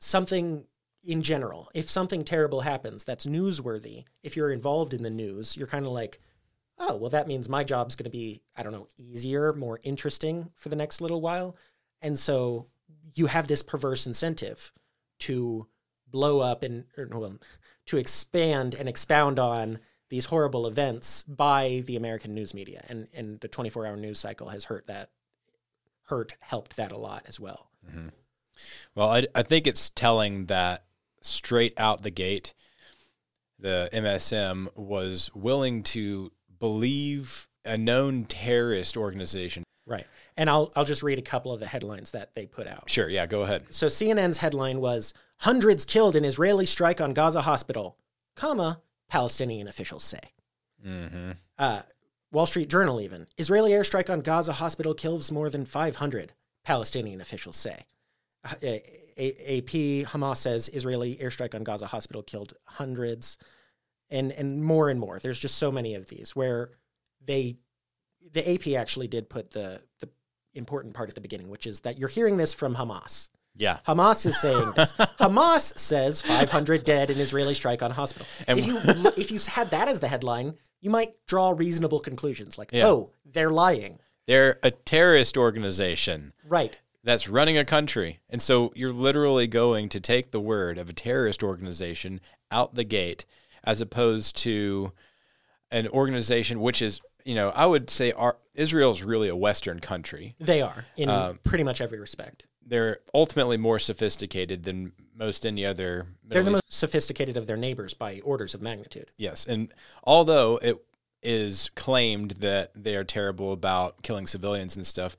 something 0.00 0.64
in 1.02 1.22
general, 1.22 1.70
if 1.74 1.88
something 1.88 2.24
terrible 2.24 2.60
happens 2.60 3.04
that's 3.04 3.26
newsworthy, 3.26 4.04
if 4.22 4.36
you're 4.36 4.52
involved 4.52 4.92
in 4.92 5.02
the 5.02 5.10
news, 5.10 5.56
you're 5.56 5.66
kind 5.66 5.86
of 5.86 5.92
like, 5.92 6.20
oh, 6.78 6.96
well, 6.96 7.10
that 7.10 7.26
means 7.26 7.48
my 7.48 7.64
job's 7.64 7.96
going 7.96 8.04
to 8.04 8.10
be, 8.10 8.42
I 8.56 8.62
don't 8.62 8.72
know, 8.72 8.88
easier, 8.96 9.52
more 9.52 9.80
interesting 9.82 10.50
for 10.54 10.68
the 10.68 10.76
next 10.76 11.00
little 11.00 11.20
while. 11.20 11.56
And 12.02 12.18
so 12.18 12.66
you 13.14 13.26
have 13.26 13.48
this 13.48 13.62
perverse 13.62 14.06
incentive 14.06 14.72
to 15.20 15.66
blow 16.06 16.40
up 16.40 16.62
and, 16.62 16.84
or, 16.96 17.08
well, 17.12 17.38
to 17.86 17.96
expand 17.96 18.74
and 18.74 18.88
expound 18.88 19.38
on 19.38 19.78
these 20.08 20.26
horrible 20.26 20.66
events 20.66 21.22
by 21.24 21.82
the 21.86 21.96
American 21.96 22.34
news 22.34 22.54
media, 22.54 22.84
and 22.88 23.08
and 23.12 23.40
the 23.40 23.48
24 23.48 23.86
hour 23.86 23.96
news 23.96 24.18
cycle 24.18 24.48
has 24.48 24.64
hurt 24.64 24.86
that, 24.86 25.10
hurt 26.04 26.34
helped 26.40 26.76
that 26.76 26.92
a 26.92 26.98
lot 26.98 27.24
as 27.26 27.38
well. 27.38 27.70
Mm-hmm. 27.86 28.08
Well, 28.94 29.10
I, 29.10 29.26
I 29.34 29.42
think 29.42 29.66
it's 29.66 29.90
telling 29.90 30.46
that 30.46 30.84
straight 31.20 31.74
out 31.76 32.02
the 32.02 32.10
gate, 32.10 32.54
the 33.58 33.88
MSM 33.92 34.68
was 34.76 35.30
willing 35.34 35.82
to 35.84 36.32
believe 36.58 37.48
a 37.64 37.76
known 37.76 38.24
terrorist 38.24 38.96
organization. 38.96 39.64
Right, 39.86 40.06
and 40.36 40.50
I'll 40.50 40.70
I'll 40.76 40.84
just 40.84 41.02
read 41.02 41.18
a 41.18 41.22
couple 41.22 41.52
of 41.52 41.60
the 41.60 41.66
headlines 41.66 42.10
that 42.10 42.34
they 42.34 42.46
put 42.46 42.66
out. 42.66 42.90
Sure, 42.90 43.08
yeah, 43.08 43.26
go 43.26 43.42
ahead. 43.42 43.64
So 43.70 43.86
CNN's 43.86 44.38
headline 44.38 44.80
was 44.80 45.14
hundreds 45.38 45.84
killed 45.84 46.14
in 46.14 46.24
Israeli 46.24 46.66
strike 46.66 47.00
on 47.00 47.14
Gaza 47.14 47.40
hospital, 47.40 47.96
comma 48.36 48.80
Palestinian 49.08 49.66
officials 49.66 50.04
say. 50.04 50.20
Mm-hmm. 50.86 51.32
Uh, 51.58 51.82
Wall 52.30 52.46
Street 52.46 52.68
Journal 52.68 53.00
even 53.00 53.26
Israeli 53.38 53.70
airstrike 53.70 54.10
on 54.10 54.20
Gaza 54.20 54.52
hospital 54.52 54.94
kills 54.94 55.32
more 55.32 55.48
than 55.48 55.64
500. 55.64 56.32
Palestinian 56.64 57.20
officials 57.22 57.56
say. 57.56 57.86
AP 58.44 60.06
Hamas 60.06 60.36
says 60.38 60.68
Israeli 60.72 61.16
airstrike 61.16 61.54
on 61.54 61.64
Gaza 61.64 61.86
hospital 61.86 62.22
killed 62.22 62.54
hundreds, 62.64 63.38
and 64.10 64.32
and 64.32 64.62
more 64.62 64.88
and 64.90 65.00
more. 65.00 65.18
There's 65.18 65.38
just 65.38 65.56
so 65.58 65.70
many 65.70 65.94
of 65.94 66.08
these 66.08 66.34
where 66.36 66.70
they, 67.24 67.56
the 68.32 68.48
AP 68.54 68.78
actually 68.80 69.08
did 69.08 69.28
put 69.28 69.50
the 69.50 69.80
the 70.00 70.08
important 70.54 70.94
part 70.94 71.08
at 71.08 71.14
the 71.14 71.20
beginning, 71.20 71.48
which 71.48 71.66
is 71.66 71.80
that 71.80 71.98
you're 71.98 72.08
hearing 72.08 72.36
this 72.36 72.54
from 72.54 72.74
Hamas. 72.76 73.28
Yeah. 73.56 73.78
Hamas 73.86 74.24
is 74.24 74.40
saying 74.40 74.72
this. 74.76 74.92
Hamas 75.20 75.76
says 75.76 76.22
500 76.22 76.84
dead 76.84 77.10
in 77.10 77.18
Israeli 77.18 77.54
strike 77.54 77.82
on 77.82 77.90
hospital. 77.90 78.26
And- 78.46 78.58
if 78.58 78.66
you 78.66 78.78
if 79.16 79.30
you 79.32 79.38
had 79.50 79.70
that 79.72 79.88
as 79.88 79.98
the 80.00 80.06
headline, 80.08 80.54
you 80.80 80.90
might 80.90 81.14
draw 81.26 81.50
reasonable 81.50 81.98
conclusions 81.98 82.56
like, 82.56 82.70
Yeah. 82.72 82.86
oh, 82.86 83.10
they're 83.24 83.50
lying. 83.50 83.98
They're 84.28 84.58
a 84.62 84.70
terrorist 84.70 85.36
organization 85.36 86.32
Right. 86.44 86.76
That's 87.04 87.28
running 87.28 87.56
a 87.56 87.64
country. 87.64 88.20
And 88.28 88.42
so 88.42 88.72
you're 88.74 88.92
literally 88.92 89.46
going 89.46 89.88
to 89.90 90.00
take 90.00 90.30
the 90.30 90.40
word 90.40 90.78
of 90.78 90.88
a 90.88 90.92
terrorist 90.92 91.42
organization 91.42 92.20
out 92.50 92.74
the 92.74 92.84
gate 92.84 93.24
as 93.64 93.80
opposed 93.80 94.36
to 94.38 94.92
an 95.70 95.88
organization 95.88 96.60
which 96.60 96.80
is, 96.82 97.00
you 97.24 97.34
know, 97.34 97.50
I 97.50 97.66
would 97.66 97.90
say 97.90 98.12
our, 98.12 98.36
Israel's 98.54 99.02
really 99.02 99.28
a 99.28 99.36
Western 99.36 99.80
country. 99.80 100.34
They 100.38 100.62
are 100.62 100.86
in 100.96 101.08
Um, 101.08 101.38
pretty 101.44 101.64
much 101.64 101.80
every 101.80 101.98
respect. 101.98 102.46
They're 102.64 103.00
ultimately 103.14 103.56
more 103.56 103.78
sophisticated 103.78 104.64
than 104.64 104.92
most 105.14 105.46
any 105.46 105.64
other. 105.64 106.06
They're 106.24 106.42
the 106.42 106.50
East- 106.50 106.62
most 106.66 106.78
sophisticated 106.78 107.36
of 107.36 107.46
their 107.46 107.56
neighbors 107.56 107.94
by 107.94 108.20
orders 108.20 108.54
of 108.54 108.62
magnitude. 108.62 109.10
Yes, 109.16 109.46
and 109.46 109.72
although 110.04 110.58
it 110.62 110.84
is 111.22 111.70
claimed 111.74 112.32
that 112.32 112.72
they 112.74 112.94
are 112.94 113.04
terrible 113.04 113.52
about 113.52 114.02
killing 114.02 114.26
civilians 114.26 114.76
and 114.76 114.86
stuff, 114.86 115.16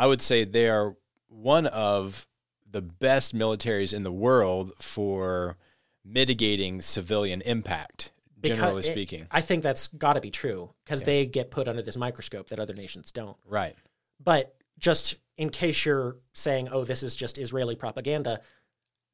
I 0.00 0.06
would 0.06 0.22
say 0.22 0.44
they 0.44 0.66
are 0.66 0.96
one 1.28 1.66
of 1.66 2.26
the 2.68 2.80
best 2.80 3.34
militaries 3.34 3.92
in 3.92 4.02
the 4.02 4.10
world 4.10 4.72
for 4.80 5.58
mitigating 6.02 6.80
civilian 6.80 7.42
impact. 7.42 8.12
Because 8.40 8.56
Generally 8.56 8.80
it- 8.80 8.92
speaking, 8.92 9.26
I 9.30 9.42
think 9.42 9.62
that's 9.62 9.88
got 9.88 10.14
to 10.14 10.22
be 10.22 10.30
true 10.30 10.72
because 10.84 11.02
they 11.02 11.26
get 11.26 11.50
put 11.50 11.68
under 11.68 11.82
this 11.82 11.98
microscope 11.98 12.48
that 12.48 12.58
other 12.58 12.72
nations 12.72 13.12
don't. 13.12 13.36
right? 13.46 13.76
But 14.24 14.54
just 14.78 15.16
in 15.36 15.50
case 15.50 15.84
you're 15.84 16.16
saying, 16.32 16.70
oh, 16.72 16.84
this 16.84 17.02
is 17.02 17.14
just 17.14 17.36
Israeli 17.36 17.76
propaganda, 17.76 18.40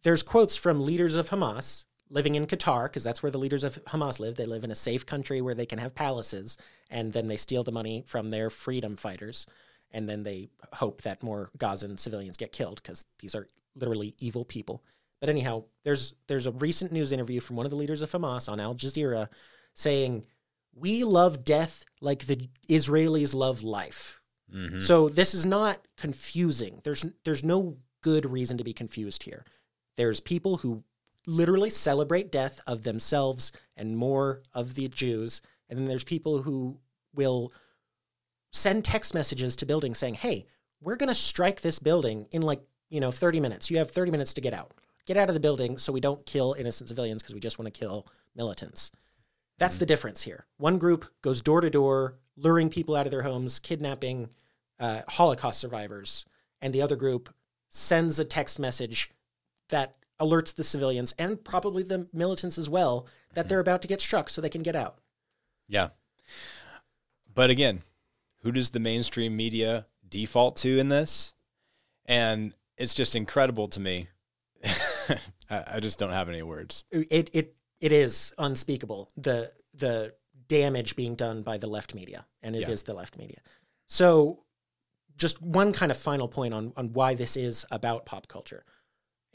there's 0.04 0.22
quotes 0.22 0.54
from 0.54 0.80
leaders 0.80 1.16
of 1.16 1.28
Hamas 1.30 1.84
living 2.08 2.36
in 2.36 2.46
Qatar, 2.46 2.84
because 2.84 3.02
that's 3.02 3.24
where 3.24 3.32
the 3.32 3.38
leaders 3.38 3.64
of 3.64 3.82
Hamas 3.86 4.20
live. 4.20 4.36
They 4.36 4.46
live 4.46 4.62
in 4.62 4.70
a 4.70 4.76
safe 4.76 5.04
country 5.04 5.40
where 5.40 5.56
they 5.56 5.66
can 5.66 5.80
have 5.80 5.96
palaces, 5.96 6.56
and 6.88 7.12
then 7.12 7.26
they 7.26 7.36
steal 7.36 7.64
the 7.64 7.72
money 7.72 8.04
from 8.06 8.30
their 8.30 8.48
freedom 8.48 8.94
fighters. 8.94 9.48
And 9.92 10.08
then 10.08 10.22
they 10.22 10.48
hope 10.72 11.02
that 11.02 11.22
more 11.22 11.50
Gazan 11.58 11.96
civilians 11.96 12.36
get 12.36 12.52
killed 12.52 12.82
because 12.82 13.04
these 13.20 13.34
are 13.34 13.46
literally 13.74 14.14
evil 14.18 14.44
people. 14.44 14.82
But 15.20 15.28
anyhow, 15.28 15.64
there's 15.84 16.14
there's 16.26 16.46
a 16.46 16.52
recent 16.52 16.92
news 16.92 17.12
interview 17.12 17.40
from 17.40 17.56
one 17.56 17.66
of 17.66 17.70
the 17.70 17.76
leaders 17.76 18.02
of 18.02 18.10
Hamas 18.10 18.50
on 18.50 18.60
Al 18.60 18.74
Jazeera 18.74 19.28
saying, 19.74 20.24
"We 20.74 21.04
love 21.04 21.44
death 21.44 21.84
like 22.00 22.26
the 22.26 22.48
Israelis 22.68 23.34
love 23.34 23.62
life." 23.62 24.20
Mm-hmm. 24.54 24.80
So 24.80 25.08
this 25.08 25.34
is 25.34 25.46
not 25.46 25.78
confusing. 25.96 26.80
There's 26.84 27.04
there's 27.24 27.44
no 27.44 27.76
good 28.02 28.30
reason 28.30 28.58
to 28.58 28.64
be 28.64 28.72
confused 28.72 29.22
here. 29.22 29.44
There's 29.96 30.20
people 30.20 30.58
who 30.58 30.84
literally 31.26 31.70
celebrate 31.70 32.30
death 32.30 32.60
of 32.66 32.82
themselves 32.82 33.52
and 33.76 33.96
more 33.96 34.42
of 34.54 34.74
the 34.74 34.88
Jews, 34.88 35.40
and 35.68 35.78
then 35.78 35.86
there's 35.86 36.04
people 36.04 36.42
who 36.42 36.78
will 37.14 37.52
send 38.52 38.84
text 38.84 39.14
messages 39.14 39.56
to 39.56 39.66
buildings 39.66 39.98
saying, 39.98 40.14
"Hey, 40.14 40.46
we're 40.80 40.96
going 40.96 41.08
to 41.08 41.14
strike 41.14 41.60
this 41.60 41.78
building 41.78 42.26
in 42.30 42.42
like, 42.42 42.62
you 42.88 43.00
know, 43.00 43.10
30 43.10 43.40
minutes. 43.40 43.70
You 43.70 43.78
have 43.78 43.90
30 43.90 44.10
minutes 44.10 44.34
to 44.34 44.40
get 44.40 44.54
out. 44.54 44.72
Get 45.06 45.16
out 45.16 45.28
of 45.28 45.34
the 45.34 45.40
building 45.40 45.78
so 45.78 45.92
we 45.92 46.00
don't 46.00 46.24
kill 46.26 46.54
innocent 46.58 46.88
civilians 46.88 47.22
because 47.22 47.34
we 47.34 47.40
just 47.40 47.58
want 47.58 47.72
to 47.72 47.78
kill 47.78 48.06
militants." 48.34 48.90
That's 49.58 49.78
the 49.78 49.86
difference 49.86 50.22
here. 50.22 50.46
One 50.58 50.78
group 50.78 51.06
goes 51.22 51.40
door 51.40 51.62
to 51.62 51.70
door, 51.70 52.18
luring 52.36 52.68
people 52.68 52.94
out 52.94 53.06
of 53.06 53.10
their 53.10 53.22
homes, 53.22 53.58
kidnapping 53.58 54.28
uh, 54.78 55.02
Holocaust 55.08 55.60
survivors, 55.60 56.26
and 56.60 56.74
the 56.74 56.82
other 56.82 56.96
group 56.96 57.32
sends 57.70 58.18
a 58.18 58.24
text 58.24 58.58
message 58.58 59.10
that 59.68 59.96
alerts 60.20 60.54
the 60.54 60.64
civilians 60.64 61.14
and 61.18 61.42
probably 61.44 61.82
the 61.82 62.08
militants 62.12 62.58
as 62.58 62.68
well 62.68 63.06
that 63.34 63.48
they're 63.48 63.60
about 63.60 63.82
to 63.82 63.88
get 63.88 64.00
struck 64.00 64.28
so 64.28 64.40
they 64.40 64.48
can 64.48 64.62
get 64.62 64.76
out. 64.76 64.98
Yeah. 65.68 65.88
But 67.34 67.50
again, 67.50 67.82
who 68.46 68.52
does 68.52 68.70
the 68.70 68.78
mainstream 68.80 69.36
media 69.36 69.86
default 70.08 70.54
to 70.58 70.78
in 70.78 70.88
this? 70.88 71.34
And 72.04 72.54
it's 72.78 72.94
just 72.94 73.16
incredible 73.16 73.66
to 73.68 73.80
me. 73.80 74.06
I, 75.50 75.64
I 75.74 75.80
just 75.80 75.98
don't 75.98 76.12
have 76.12 76.28
any 76.28 76.42
words. 76.42 76.84
It 76.92 77.30
it 77.32 77.56
it 77.80 77.90
is 77.92 78.32
unspeakable 78.38 79.10
the 79.16 79.52
the 79.74 80.14
damage 80.48 80.94
being 80.94 81.16
done 81.16 81.42
by 81.42 81.58
the 81.58 81.66
left 81.66 81.92
media, 81.94 82.24
and 82.42 82.54
it 82.54 82.68
is 82.68 82.82
Yeah. 82.82 82.86
the 82.86 82.94
left 82.94 83.18
media. 83.18 83.38
So, 83.88 84.44
just 85.16 85.42
one 85.42 85.72
kind 85.72 85.90
of 85.90 85.98
final 85.98 86.28
point 86.28 86.54
on 86.54 86.72
on 86.76 86.92
why 86.92 87.14
this 87.14 87.36
is 87.36 87.66
about 87.72 88.06
pop 88.06 88.28
culture. 88.28 88.64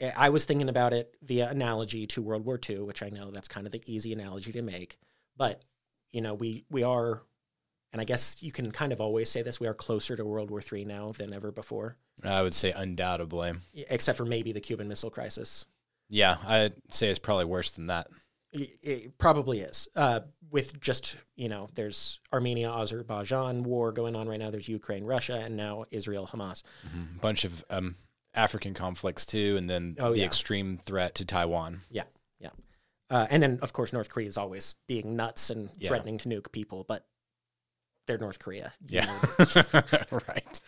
I- 0.00 0.12
I 0.16 0.28
was 0.30 0.46
thinking 0.46 0.70
about 0.70 0.92
it 0.94 1.14
via 1.22 1.50
analogy 1.50 2.06
to 2.08 2.22
World 2.22 2.44
War 2.46 2.58
II, 2.68 2.80
which 2.80 3.02
I 3.02 3.10
know 3.10 3.30
that's 3.30 3.48
kind 3.48 3.66
of 3.66 3.72
the 3.72 3.82
easy 3.86 4.12
analogy 4.14 4.52
to 4.52 4.62
make, 4.62 4.96
but 5.36 5.62
you 6.12 6.22
know 6.22 6.32
we 6.34 6.64
we 6.70 6.82
are, 6.82 7.22
and 7.92 8.00
I 8.00 8.04
guess 8.04 8.42
you 8.42 8.52
can 8.52 8.70
kind 8.72 8.92
of 8.92 9.00
always 9.00 9.28
say 9.28 9.42
this: 9.42 9.60
we 9.60 9.66
are 9.66 9.74
closer 9.74 10.16
to 10.16 10.24
World 10.24 10.50
War 10.50 10.60
III 10.72 10.84
now 10.84 11.12
than 11.12 11.32
ever 11.32 11.52
before, 11.52 11.96
I 12.24 12.42
would 12.42 12.54
say 12.54 12.72
undoubtedly. 12.74 13.52
except 13.74 14.16
for 14.18 14.24
maybe 14.24 14.52
the 14.52 14.60
Cuban 14.60 14.88
Missile 14.88 15.10
Crisis. 15.10 15.66
Yeah, 16.08 16.36
I'd 16.46 16.74
say 16.90 17.08
it's 17.08 17.18
probably 17.18 17.44
worse 17.46 17.70
than 17.70 17.86
that. 17.86 18.08
It- 18.52 19.16
probably 19.16 19.60
is. 19.60 19.88
Uh, 19.96 20.20
with 20.50 20.78
just, 20.78 21.16
you 21.36 21.48
know, 21.48 21.68
there's 21.74 22.20
Armenia 22.34 22.70
Azerbaijan 22.70 23.62
war 23.64 23.92
going 23.92 24.14
on 24.14 24.28
right 24.28 24.38
now. 24.38 24.50
There's 24.50 24.68
Ukraine, 24.68 25.04
Russia, 25.04 25.36
and 25.42 25.56
now 25.56 25.84
Israel, 25.90 26.28
Hamas. 26.30 26.62
A 26.84 27.18
bunch 27.20 27.46
of 27.46 27.64
um, 27.70 27.94
African 28.34 28.74
conflicts 28.74 29.24
too, 29.24 29.54
and 29.56 29.70
then 29.70 29.96
Oh, 29.98 30.12
the 30.12 30.18
yeah. 30.18 30.26
extreme 30.26 30.76
threat 30.76 31.14
to 31.14 31.24
Taiwan. 31.24 31.80
Yeah, 31.90 32.02
yeah. 32.40 32.50
Uh, 33.08 33.26
and 33.30 33.42
then, 33.42 33.58
of 33.62 33.72
course, 33.72 33.90
North 33.94 34.10
Korea 34.10 34.26
is 34.28 34.36
always 34.36 34.74
being 34.86 35.16
nuts 35.16 35.48
and 35.48 35.70
Yeah. 35.78 35.88
threatening 35.88 36.18
to 36.18 36.28
nuke 36.28 36.52
people, 36.52 36.84
but 36.86 37.06
they're 38.06 38.18
North 38.18 38.38
Korea. 38.38 38.72
you 38.88 39.00
Yeah, 39.00 39.06
know. 39.38 39.82
right. 40.28 40.60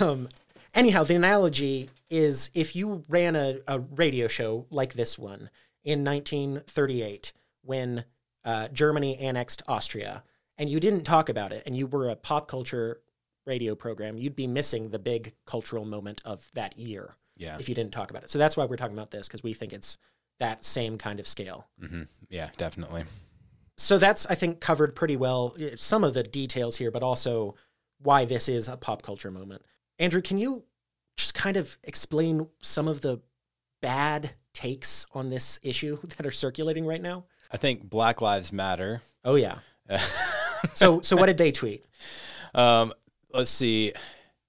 um, 0.00 0.28
anyhow, 0.74 1.02
the 1.04 1.14
analogy 1.16 1.90
is 2.08 2.50
if 2.54 2.76
you 2.76 3.02
ran 3.08 3.36
a, 3.36 3.58
a 3.66 3.80
radio 3.80 4.28
show 4.28 4.66
like 4.70 4.94
this 4.94 5.18
one 5.18 5.50
in 5.84 6.04
1938 6.04 7.32
when 7.62 8.04
uh, 8.44 8.68
Germany 8.68 9.16
annexed 9.18 9.62
Austria 9.66 10.22
and 10.58 10.68
you 10.70 10.80
didn't 10.80 11.04
talk 11.04 11.28
about 11.28 11.52
it 11.52 11.62
and 11.66 11.76
you 11.76 11.86
were 11.86 12.08
a 12.08 12.16
pop 12.16 12.48
culture 12.48 13.00
radio 13.44 13.74
program, 13.74 14.16
you'd 14.18 14.36
be 14.36 14.46
missing 14.46 14.90
the 14.90 14.98
big 14.98 15.34
cultural 15.46 15.84
moment 15.84 16.20
of 16.24 16.50
that 16.54 16.76
year 16.78 17.14
Yeah, 17.36 17.56
if 17.58 17.68
you 17.68 17.74
didn't 17.74 17.92
talk 17.92 18.10
about 18.10 18.22
it. 18.24 18.30
So 18.30 18.38
that's 18.38 18.56
why 18.56 18.64
we're 18.64 18.76
talking 18.76 18.96
about 18.96 19.10
this 19.10 19.28
because 19.28 19.42
we 19.42 19.52
think 19.54 19.72
it's 19.72 19.98
that 20.38 20.64
same 20.64 20.98
kind 20.98 21.18
of 21.20 21.26
scale. 21.26 21.66
Mm-hmm. 21.82 22.02
yeah, 22.28 22.50
definitely. 22.56 23.04
So 23.78 23.98
that's, 23.98 24.26
I 24.26 24.34
think, 24.34 24.60
covered 24.60 24.94
pretty 24.94 25.16
well 25.16 25.54
eh, 25.60 25.70
some 25.76 26.02
of 26.04 26.14
the 26.14 26.22
details 26.22 26.76
here, 26.76 26.90
but 26.90 27.02
also 27.02 27.54
why 28.00 28.24
this 28.24 28.48
is 28.48 28.68
a 28.68 28.76
pop 28.76 29.02
culture 29.02 29.30
moment. 29.30 29.62
Andrew, 29.98 30.22
can 30.22 30.38
you 30.38 30.64
just 31.16 31.34
kind 31.34 31.56
of 31.56 31.76
explain 31.84 32.46
some 32.62 32.88
of 32.88 33.00
the 33.00 33.20
bad 33.82 34.30
takes 34.54 35.06
on 35.12 35.30
this 35.30 35.58
issue 35.62 35.98
that 36.16 36.26
are 36.26 36.30
circulating 36.30 36.86
right 36.86 37.00
now? 37.02 37.24
I 37.52 37.56
think 37.58 37.88
Black 37.88 38.20
Lives 38.20 38.52
Matter. 38.52 39.02
Oh 39.24 39.34
yeah. 39.36 39.58
So 40.72 41.00
so 41.02 41.16
what 41.16 41.26
did 41.26 41.36
they 41.36 41.52
tweet? 41.52 41.84
um, 42.54 42.92
let's 43.32 43.50
see. 43.50 43.92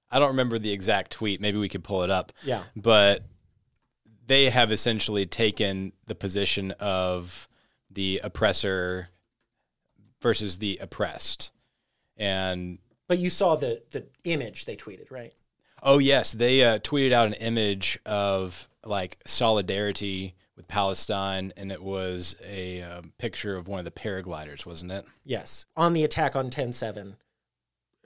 I 0.09 0.17
don't 0.19 0.29
remember 0.29 0.57
the 0.57 0.71
exact 0.71 1.11
tweet. 1.11 1.41
Maybe 1.41 1.57
we 1.59 1.69
could 1.69 1.83
pull 1.83 2.01
it 2.03 2.09
up. 2.09 2.31
Yeah. 2.43 2.63
but 2.75 3.23
they 4.25 4.45
have 4.49 4.71
essentially 4.71 5.25
taken 5.25 5.91
the 6.07 6.15
position 6.15 6.71
of 6.79 7.47
the 7.91 8.21
oppressor 8.23 9.09
versus 10.21 10.57
the 10.57 10.77
oppressed. 10.81 11.51
And 12.15 12.79
But 13.07 13.19
you 13.19 13.29
saw 13.29 13.55
the 13.55 13.81
the 13.91 14.05
image 14.23 14.65
they 14.65 14.75
tweeted, 14.75 15.11
right? 15.11 15.33
oh 15.83 15.99
yes, 15.99 16.31
they 16.31 16.63
uh, 16.63 16.79
tweeted 16.79 17.11
out 17.11 17.27
an 17.27 17.33
image 17.33 17.99
of 18.05 18.67
like 18.83 19.17
solidarity 19.25 20.35
with 20.55 20.67
Palestine, 20.67 21.53
and 21.55 21.71
it 21.71 21.81
was 21.81 22.35
a 22.43 22.81
uh, 22.81 23.01
picture 23.19 23.55
of 23.55 23.67
one 23.67 23.79
of 23.79 23.85
the 23.85 23.91
paragliders, 23.91 24.65
wasn't 24.65 24.91
it? 24.91 25.05
Yes. 25.23 25.65
On 25.75 25.93
the 25.93 26.03
attack 26.03 26.35
on 26.35 26.49
10-7 26.49 27.15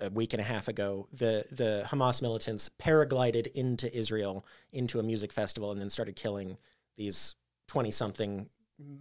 a 0.02 0.10
week 0.10 0.34
and 0.34 0.42
a 0.42 0.44
half 0.46 0.68
ago, 0.68 1.08
the 1.14 1.46
the 1.52 1.84
Hamas 1.88 2.22
militants 2.22 2.70
paraglided 2.80 3.48
into 3.48 3.96
Israel 3.96 4.46
into 4.74 5.00
a 5.00 5.04
music 5.04 5.32
festival 5.32 5.72
and 5.72 5.80
then 5.80 5.90
started 5.90 6.16
killing 6.16 6.58
these 6.98 7.36
20 7.68 7.92
something 7.92 8.50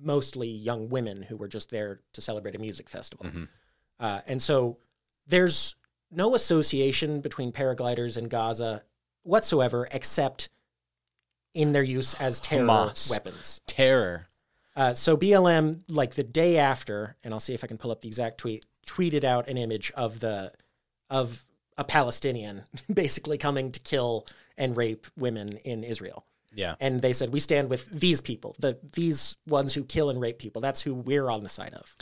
mostly 0.02 0.48
young 0.48 0.88
women 0.88 1.22
who 1.22 1.36
were 1.36 1.48
just 1.48 1.70
there 1.70 2.00
to 2.12 2.20
celebrate 2.20 2.54
a 2.54 2.58
music 2.58 2.88
festival. 2.88 3.26
Uh, 3.98 4.20
and 4.26 4.40
so 4.40 4.78
there's 5.26 5.76
no 6.10 6.34
association 6.34 7.20
between 7.20 7.52
paragliders 7.52 8.16
and 8.16 8.28
Gaza 8.28 8.82
whatsoever 9.22 9.86
except 9.92 10.48
in 11.54 11.72
their 11.72 11.82
use 11.82 12.14
as 12.14 12.40
terror 12.40 12.66
Hamas. 12.66 13.10
weapons. 13.10 13.60
Terror. 13.66 14.28
Uh, 14.76 14.94
so 14.94 15.16
BLM, 15.16 15.82
like 15.88 16.14
the 16.14 16.22
day 16.22 16.56
after, 16.56 17.16
and 17.24 17.34
I'll 17.34 17.40
see 17.40 17.54
if 17.54 17.64
I 17.64 17.66
can 17.66 17.76
pull 17.76 17.90
up 17.90 18.00
the 18.00 18.08
exact 18.08 18.38
tweet, 18.38 18.64
tweeted 18.86 19.24
out 19.24 19.48
an 19.48 19.58
image 19.58 19.90
of 19.92 20.20
the 20.20 20.52
of 21.08 21.44
a 21.76 21.84
Palestinian 21.84 22.62
basically 22.92 23.36
coming 23.36 23.72
to 23.72 23.80
kill 23.80 24.26
and 24.56 24.76
rape 24.76 25.06
women 25.16 25.56
in 25.58 25.82
Israel. 25.82 26.24
Yeah. 26.52 26.74
And 26.80 27.00
they 27.00 27.12
said, 27.12 27.32
"We 27.32 27.40
stand 27.40 27.70
with 27.70 27.88
these 27.90 28.20
people, 28.20 28.56
the 28.58 28.78
these 28.92 29.36
ones 29.46 29.74
who 29.74 29.84
kill 29.84 30.10
and 30.10 30.20
rape 30.20 30.38
people. 30.38 30.60
That's 30.60 30.80
who 30.80 30.94
we're 30.94 31.30
on 31.30 31.42
the 31.42 31.48
side 31.48 31.74
of." 31.74 31.96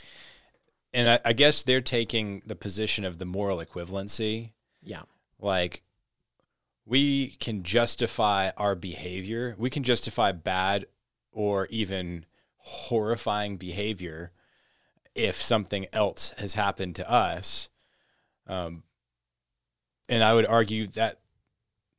And 0.92 1.08
I, 1.08 1.20
I 1.24 1.32
guess 1.34 1.62
they're 1.62 1.80
taking 1.80 2.42
the 2.46 2.56
position 2.56 3.04
of 3.04 3.18
the 3.18 3.26
moral 3.26 3.58
equivalency. 3.58 4.52
Yeah, 4.82 5.02
Like, 5.38 5.82
we 6.86 7.36
can 7.40 7.62
justify 7.62 8.50
our 8.56 8.74
behavior. 8.74 9.54
We 9.58 9.68
can 9.68 9.82
justify 9.82 10.32
bad 10.32 10.86
or 11.30 11.66
even 11.70 12.24
horrifying 12.56 13.58
behavior 13.58 14.32
if 15.14 15.36
something 15.36 15.86
else 15.92 16.32
has 16.38 16.54
happened 16.54 16.96
to 16.96 17.10
us. 17.10 17.68
Um, 18.46 18.84
and 20.08 20.22
I 20.22 20.32
would 20.32 20.46
argue 20.46 20.86
that 20.88 21.20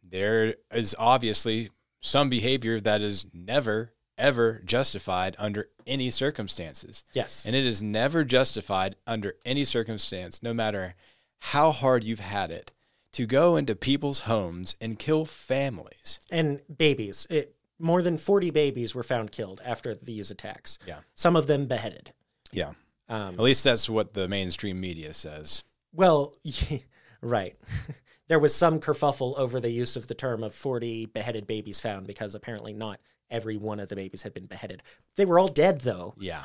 there 0.03 0.55
is 0.73 0.95
obviously 0.97 1.69
some 2.01 2.29
behavior 2.29 2.79
that 2.79 3.01
is 3.01 3.25
never, 3.33 3.93
ever 4.17 4.61
justified 4.65 5.35
under 5.39 5.67
any 5.87 6.09
circumstances. 6.11 7.03
yes, 7.13 7.45
And 7.45 7.55
it 7.55 7.65
is 7.65 7.81
never 7.81 8.23
justified 8.23 8.95
under 9.07 9.35
any 9.45 9.65
circumstance, 9.65 10.41
no 10.43 10.53
matter 10.53 10.95
how 11.39 11.71
hard 11.71 12.03
you've 12.03 12.19
had 12.19 12.51
it, 12.51 12.71
to 13.13 13.25
go 13.25 13.55
into 13.55 13.75
people's 13.75 14.21
homes 14.21 14.75
and 14.79 14.99
kill 14.99 15.25
families. 15.25 16.19
and 16.31 16.61
babies. 16.77 17.25
It, 17.29 17.55
more 17.79 18.01
than 18.01 18.17
forty 18.17 18.51
babies 18.51 18.93
were 18.93 19.03
found 19.03 19.31
killed 19.31 19.61
after 19.63 19.95
these 19.95 20.29
attacks. 20.31 20.77
Yeah. 20.85 20.99
some 21.15 21.35
of 21.37 21.47
them 21.47 21.65
beheaded. 21.65 22.11
Yeah. 22.51 22.73
Um, 23.07 23.35
At 23.35 23.39
least 23.39 23.63
that's 23.63 23.89
what 23.89 24.13
the 24.13 24.27
mainstream 24.27 24.79
media 24.79 25.13
says. 25.13 25.63
Well, 25.93 26.35
right. 27.21 27.55
there 28.29 28.39
was 28.39 28.55
some 28.55 28.79
kerfuffle 28.79 29.37
over 29.37 29.59
the 29.59 29.71
use 29.71 29.95
of 29.97 30.07
the 30.07 30.13
term 30.13 30.43
of 30.43 30.53
40 30.53 31.07
beheaded 31.07 31.45
babies 31.45 31.79
found 31.81 32.07
because 32.07 32.33
apparently 32.35 32.73
not 32.73 32.99
every 33.29 33.57
one 33.57 33.79
of 33.79 33.89
the 33.89 33.95
babies 33.95 34.21
had 34.23 34.33
been 34.33 34.45
beheaded. 34.45 34.81
They 35.17 35.25
were 35.25 35.37
all 35.39 35.47
dead 35.49 35.81
though. 35.81 36.13
Yeah. 36.17 36.43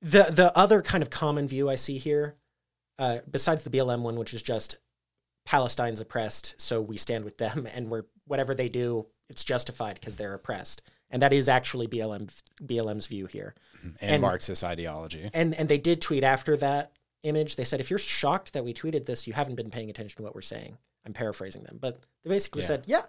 The 0.00 0.24
the 0.30 0.56
other 0.56 0.80
kind 0.82 1.02
of 1.02 1.10
common 1.10 1.48
view 1.48 1.68
I 1.68 1.74
see 1.74 1.98
here, 1.98 2.36
uh, 2.98 3.18
besides 3.28 3.64
the 3.64 3.70
BLM 3.70 4.02
one, 4.02 4.16
which 4.16 4.32
is 4.32 4.42
just 4.42 4.76
Palestine's 5.44 6.00
oppressed, 6.00 6.54
so 6.58 6.80
we 6.80 6.96
stand 6.96 7.24
with 7.24 7.38
them, 7.38 7.66
and 7.74 7.90
we're 7.90 8.04
whatever 8.26 8.54
they 8.54 8.68
do, 8.68 9.06
it's 9.28 9.42
justified 9.42 9.94
because 9.94 10.16
they're 10.16 10.34
oppressed, 10.34 10.82
and 11.10 11.22
that 11.22 11.32
is 11.32 11.48
actually 11.48 11.88
BLM 11.88 12.30
BLM's 12.62 13.06
view 13.06 13.26
here. 13.26 13.54
And, 13.82 13.96
And- 14.00 14.22
Marxist 14.22 14.62
ideology. 14.62 15.30
And 15.34 15.54
and 15.54 15.68
they 15.68 15.78
did 15.78 16.00
tweet 16.00 16.22
after 16.22 16.56
that 16.58 16.92
image. 17.24 17.56
They 17.56 17.64
said, 17.64 17.80
if 17.80 17.90
you're 17.90 17.98
shocked 17.98 18.52
that 18.52 18.64
we 18.64 18.72
tweeted 18.72 19.06
this, 19.06 19.26
you 19.26 19.32
haven't 19.32 19.56
been 19.56 19.70
paying 19.70 19.90
attention 19.90 20.16
to 20.18 20.22
what 20.22 20.34
we're 20.34 20.40
saying. 20.42 20.78
I'm 21.08 21.14
paraphrasing 21.14 21.64
them, 21.64 21.78
but 21.80 21.98
they 22.22 22.30
basically 22.30 22.60
Yeah. 22.60 22.66
said, 22.68 22.84
yeah, 22.86 23.02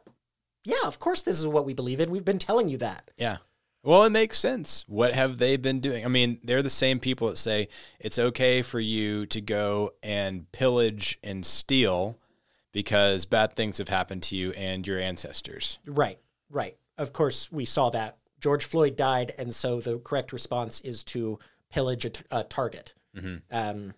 yeah, 0.64 0.78
of 0.86 1.00
course 1.00 1.22
this 1.22 1.38
is 1.38 1.46
what 1.46 1.66
we 1.66 1.74
believe 1.74 2.00
in. 2.00 2.10
We've 2.10 2.24
been 2.26 2.40
telling 2.40 2.70
you 2.70 2.78
that. 2.78 3.12
Yeah. 3.18 3.38
Well, 3.84 4.04
it 4.06 4.10
makes 4.12 4.40
sense. 4.40 4.86
What 4.88 5.14
have 5.14 5.38
they 5.38 5.58
been 5.58 5.80
doing? 5.82 6.06
I 6.06 6.08
mean, 6.08 6.40
they're 6.44 6.62
the 6.64 6.70
same 6.70 7.00
people 7.00 7.28
that 7.28 7.38
say 7.38 7.68
it's 8.00 8.18
okay 8.20 8.62
for 8.62 8.80
you 8.80 9.26
to 9.28 9.42
go 9.42 9.92
and 10.02 10.50
pillage 10.52 11.20
and 11.24 11.46
steal 11.46 12.18
because 12.72 13.26
bad 13.26 13.54
things 13.56 13.78
have 13.80 13.90
happened 13.90 14.24
to 14.24 14.36
you 14.36 14.52
and 14.52 14.86
your 14.88 15.00
ancestors. 15.00 15.80
Right, 15.86 16.20
right. 16.50 16.78
Of 16.98 17.14
course, 17.14 17.52
we 17.52 17.66
saw 17.66 17.90
that 17.92 18.18
George 18.40 18.64
Floyd 18.66 18.96
died, 18.96 19.32
and 19.38 19.54
so 19.54 19.80
the 19.82 19.98
correct 20.00 20.32
response 20.34 20.80
is 20.82 21.04
to 21.06 21.40
pillage 21.70 22.06
a, 22.06 22.10
t- 22.10 22.24
a 22.32 22.44
target. 22.44 22.94
Um, 23.52 23.94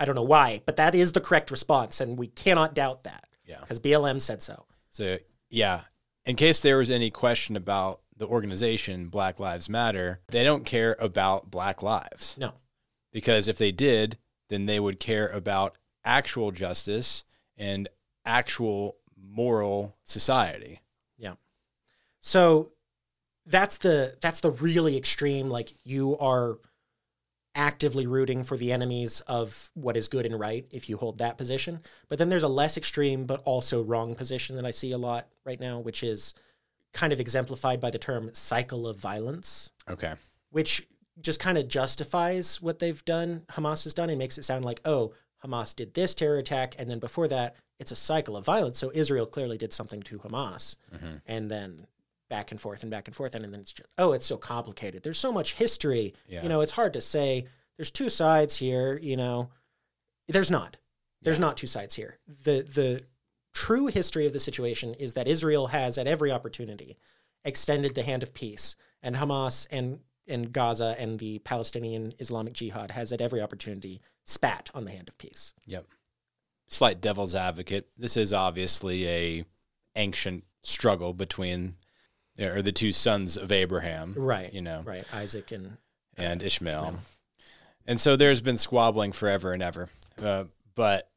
I 0.00 0.04
don't 0.04 0.14
know 0.14 0.22
why, 0.22 0.62
but 0.66 0.76
that 0.76 0.94
is 0.94 1.12
the 1.12 1.20
correct 1.20 1.50
response, 1.50 2.00
and 2.00 2.18
we 2.18 2.26
cannot 2.28 2.74
doubt 2.74 3.04
that 3.04 3.24
Yeah. 3.48 3.60
because 3.60 3.80
BLM 3.80 4.20
said 4.20 4.42
so. 4.42 4.66
So, 4.90 5.18
yeah, 5.50 5.82
in 6.24 6.36
case 6.36 6.60
there 6.60 6.76
was 6.78 6.90
any 6.90 7.10
question 7.10 7.56
about 7.56 8.00
the 8.16 8.26
organization 8.26 9.08
Black 9.08 9.40
Lives 9.40 9.68
Matter, 9.68 10.20
they 10.28 10.44
don't 10.44 10.64
care 10.64 10.96
about 11.00 11.50
black 11.50 11.82
lives. 11.82 12.36
No, 12.38 12.52
Because 13.12 13.48
if 13.48 13.58
they 13.58 13.72
did, 13.72 14.18
then 14.48 14.66
they 14.66 14.78
would 14.78 15.00
care 15.00 15.28
about 15.28 15.76
actual 16.04 16.52
justice 16.52 17.24
and 17.56 17.88
actual 18.24 18.96
moral 19.16 19.96
society. 20.04 20.80
Yeah. 21.16 21.34
So 22.20 22.68
that's 23.46 23.78
the 23.78 24.14
that's 24.20 24.40
the 24.40 24.50
really 24.50 24.96
extreme 24.96 25.48
like 25.48 25.72
you 25.84 26.18
are 26.18 26.58
actively 27.58 28.06
rooting 28.06 28.44
for 28.44 28.56
the 28.56 28.72
enemies 28.72 29.20
of 29.26 29.70
what 29.74 29.96
is 29.96 30.08
good 30.08 30.24
and 30.24 30.38
right 30.38 30.64
if 30.70 30.88
you 30.88 30.96
hold 30.96 31.18
that 31.18 31.36
position. 31.36 31.80
But 32.08 32.18
then 32.18 32.28
there's 32.30 32.44
a 32.44 32.48
less 32.48 32.76
extreme 32.78 33.26
but 33.26 33.42
also 33.44 33.82
wrong 33.82 34.14
position 34.14 34.56
that 34.56 34.64
I 34.64 34.70
see 34.70 34.92
a 34.92 34.98
lot 34.98 35.28
right 35.44 35.58
now 35.60 35.80
which 35.80 36.02
is 36.02 36.32
kind 36.94 37.12
of 37.12 37.20
exemplified 37.20 37.80
by 37.80 37.90
the 37.90 37.98
term 37.98 38.30
cycle 38.32 38.86
of 38.86 38.96
violence, 38.96 39.72
Okay. 39.90 40.14
which 40.50 40.86
just 41.20 41.40
kind 41.40 41.58
of 41.58 41.66
justifies 41.68 42.62
what 42.62 42.78
they've 42.78 43.04
done, 43.04 43.42
Hamas 43.50 43.82
has 43.84 43.92
done 43.92 44.08
and 44.08 44.18
makes 44.18 44.38
it 44.38 44.44
sound 44.44 44.64
like, 44.64 44.80
"Oh, 44.84 45.12
Hamas 45.44 45.74
did 45.74 45.94
this 45.94 46.14
terror 46.14 46.38
attack 46.38 46.76
and 46.78 46.88
then 46.88 47.00
before 47.00 47.26
that 47.28 47.56
it's 47.80 47.90
a 47.92 47.96
cycle 47.96 48.36
of 48.36 48.44
violence. 48.44 48.78
So 48.78 48.90
Israel 48.94 49.26
clearly 49.26 49.58
did 49.58 49.72
something 49.72 50.02
to 50.04 50.18
Hamas." 50.20 50.76
Mm-hmm. 50.94 51.16
and 51.26 51.50
then 51.50 51.86
back 52.28 52.50
and 52.50 52.60
forth 52.60 52.82
and 52.82 52.90
back 52.90 53.08
and 53.08 53.16
forth 53.16 53.34
and 53.34 53.44
then 53.44 53.60
it's 53.60 53.72
just 53.72 53.88
oh 53.98 54.12
it's 54.12 54.26
so 54.26 54.36
complicated. 54.36 55.02
There's 55.02 55.18
so 55.18 55.32
much 55.32 55.54
history. 55.54 56.14
Yeah. 56.28 56.42
you 56.42 56.48
know 56.48 56.60
it's 56.60 56.72
hard 56.72 56.92
to 56.94 57.00
say 57.00 57.46
there's 57.76 57.90
two 57.90 58.08
sides 58.08 58.56
here 58.56 58.98
you 59.02 59.16
know. 59.16 59.50
There's 60.28 60.50
not. 60.50 60.76
There's 61.22 61.38
not 61.38 61.56
two 61.56 61.66
sides 61.66 61.94
here. 61.94 62.18
The 62.44 62.62
the 62.62 63.02
true 63.54 63.86
history 63.86 64.26
of 64.26 64.32
the 64.32 64.40
situation 64.40 64.94
is 64.94 65.14
that 65.14 65.26
Israel 65.26 65.66
has 65.68 65.98
at 65.98 66.06
every 66.06 66.30
opportunity 66.30 66.96
extended 67.44 67.94
the 67.94 68.02
hand 68.02 68.22
of 68.22 68.34
peace 68.34 68.76
and 69.02 69.16
Hamas 69.16 69.66
and 69.70 70.00
and 70.26 70.52
Gaza 70.52 70.94
and 70.98 71.18
the 71.18 71.38
Palestinian 71.40 72.12
Islamic 72.18 72.52
Jihad 72.52 72.90
has 72.90 73.12
at 73.12 73.20
every 73.20 73.40
opportunity 73.40 74.00
spat 74.24 74.70
on 74.74 74.84
the 74.84 74.90
hand 74.90 75.08
of 75.08 75.16
peace. 75.16 75.54
Yep. 75.66 75.86
Slight 76.68 77.00
devil's 77.00 77.34
advocate. 77.34 77.88
This 77.96 78.16
is 78.16 78.32
obviously 78.32 79.08
a 79.08 79.44
ancient 79.96 80.44
struggle 80.62 81.14
between 81.14 81.76
or 82.40 82.62
the 82.62 82.72
two 82.72 82.92
sons 82.92 83.36
of 83.36 83.50
Abraham, 83.52 84.14
right 84.16 84.52
you 84.52 84.62
know, 84.62 84.82
right 84.84 85.04
Isaac 85.12 85.52
and 85.52 85.76
and 86.16 86.42
Ishmael. 86.42 86.98
And 87.86 87.98
so 88.00 88.16
there's 88.16 88.40
been 88.40 88.58
squabbling 88.58 89.12
forever 89.12 89.52
and 89.52 89.62
ever. 89.62 89.88
Uh, 90.20 90.44
but 90.74 91.08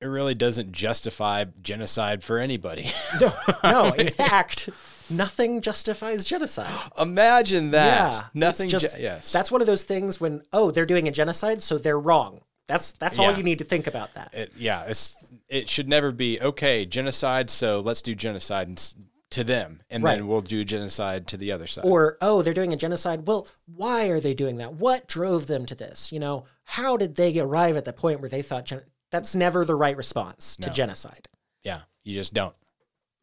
it 0.00 0.06
really 0.06 0.34
doesn't 0.34 0.72
justify 0.72 1.44
genocide 1.62 2.22
for 2.24 2.38
anybody. 2.38 2.90
no, 3.20 3.32
no 3.62 3.84
in 3.92 4.10
fact 4.10 4.68
nothing 5.08 5.60
justifies 5.60 6.24
genocide 6.24 6.74
Imagine 6.98 7.70
that. 7.70 8.12
Yeah, 8.12 8.22
Nothing 8.34 8.68
just 8.68 8.96
ju- 8.96 9.02
yes. 9.02 9.30
That's 9.32 9.52
one 9.52 9.60
of 9.60 9.66
those 9.66 9.84
things 9.84 10.20
when 10.20 10.42
oh 10.52 10.70
they're 10.70 10.86
doing 10.86 11.08
a 11.08 11.12
genocide, 11.12 11.62
so 11.62 11.78
they're 11.78 11.98
wrong. 12.00 12.40
That's 12.66 12.92
that's 12.92 13.18
all 13.18 13.30
Yeah. 13.30 13.36
you 13.36 13.42
need 13.44 13.58
to 13.58 13.64
think 13.64 13.86
about 13.86 14.14
that. 14.14 14.34
it, 14.34 14.52
yeah, 14.56 14.84
it's 14.88 15.16
it 15.48 15.68
should 15.68 15.88
never 15.88 16.10
be 16.10 16.40
okay, 16.40 16.84
genocide, 16.84 17.48
so 17.48 17.78
let's 17.80 18.02
do 18.02 18.14
genocide 18.14 18.66
and 18.66 18.94
to 19.30 19.42
them 19.44 19.82
and 19.90 20.02
Right. 20.04 20.16
then 20.16 20.28
we'll 20.28 20.40
do 20.40 20.64
genocide 20.64 21.26
to 21.28 21.36
the 21.36 21.50
other 21.52 21.66
side. 21.66 21.84
Or 21.84 22.16
oh 22.20 22.42
they're 22.42 22.54
doing 22.54 22.72
a 22.72 22.76
genocide. 22.76 23.26
Well, 23.26 23.48
why 23.66 24.06
are 24.08 24.20
they 24.20 24.34
doing 24.34 24.58
that? 24.58 24.74
What 24.74 25.08
drove 25.08 25.46
them 25.46 25.66
to 25.66 25.74
this? 25.74 26.12
You 26.12 26.20
know, 26.20 26.44
how 26.64 26.96
did 26.96 27.16
they 27.16 27.38
arrive 27.38 27.76
at 27.76 27.84
the 27.84 27.92
point 27.92 28.20
where 28.20 28.30
they 28.30 28.42
thought 28.42 28.66
gen- 28.66 28.84
that's 29.10 29.34
never 29.34 29.64
the 29.64 29.74
right 29.74 29.96
response 29.96 30.56
to 30.56 30.70
genocide? 30.70 31.28
yeah, 31.64 31.80
you 32.04 32.14
just 32.14 32.32
don't. 32.34 32.54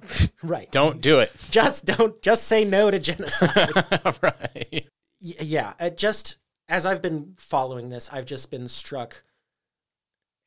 Right. 0.44 0.70
Don't 0.72 1.02
do 1.02 1.20
it. 1.20 1.32
Just 1.52 1.86
don't 1.86 2.22
just 2.22 2.44
say 2.44 2.66
no 2.66 2.92
to 2.92 3.00
genocide. 3.00 3.72
right. 4.22 4.86
Yeah, 5.22 5.72
uh, 5.80 5.90
just 5.90 6.36
as 6.68 6.86
I've 6.86 7.02
been 7.02 7.36
following 7.38 7.88
this, 7.88 8.10
I've 8.12 8.26
just 8.26 8.52
been 8.52 8.68
struck, 8.68 9.24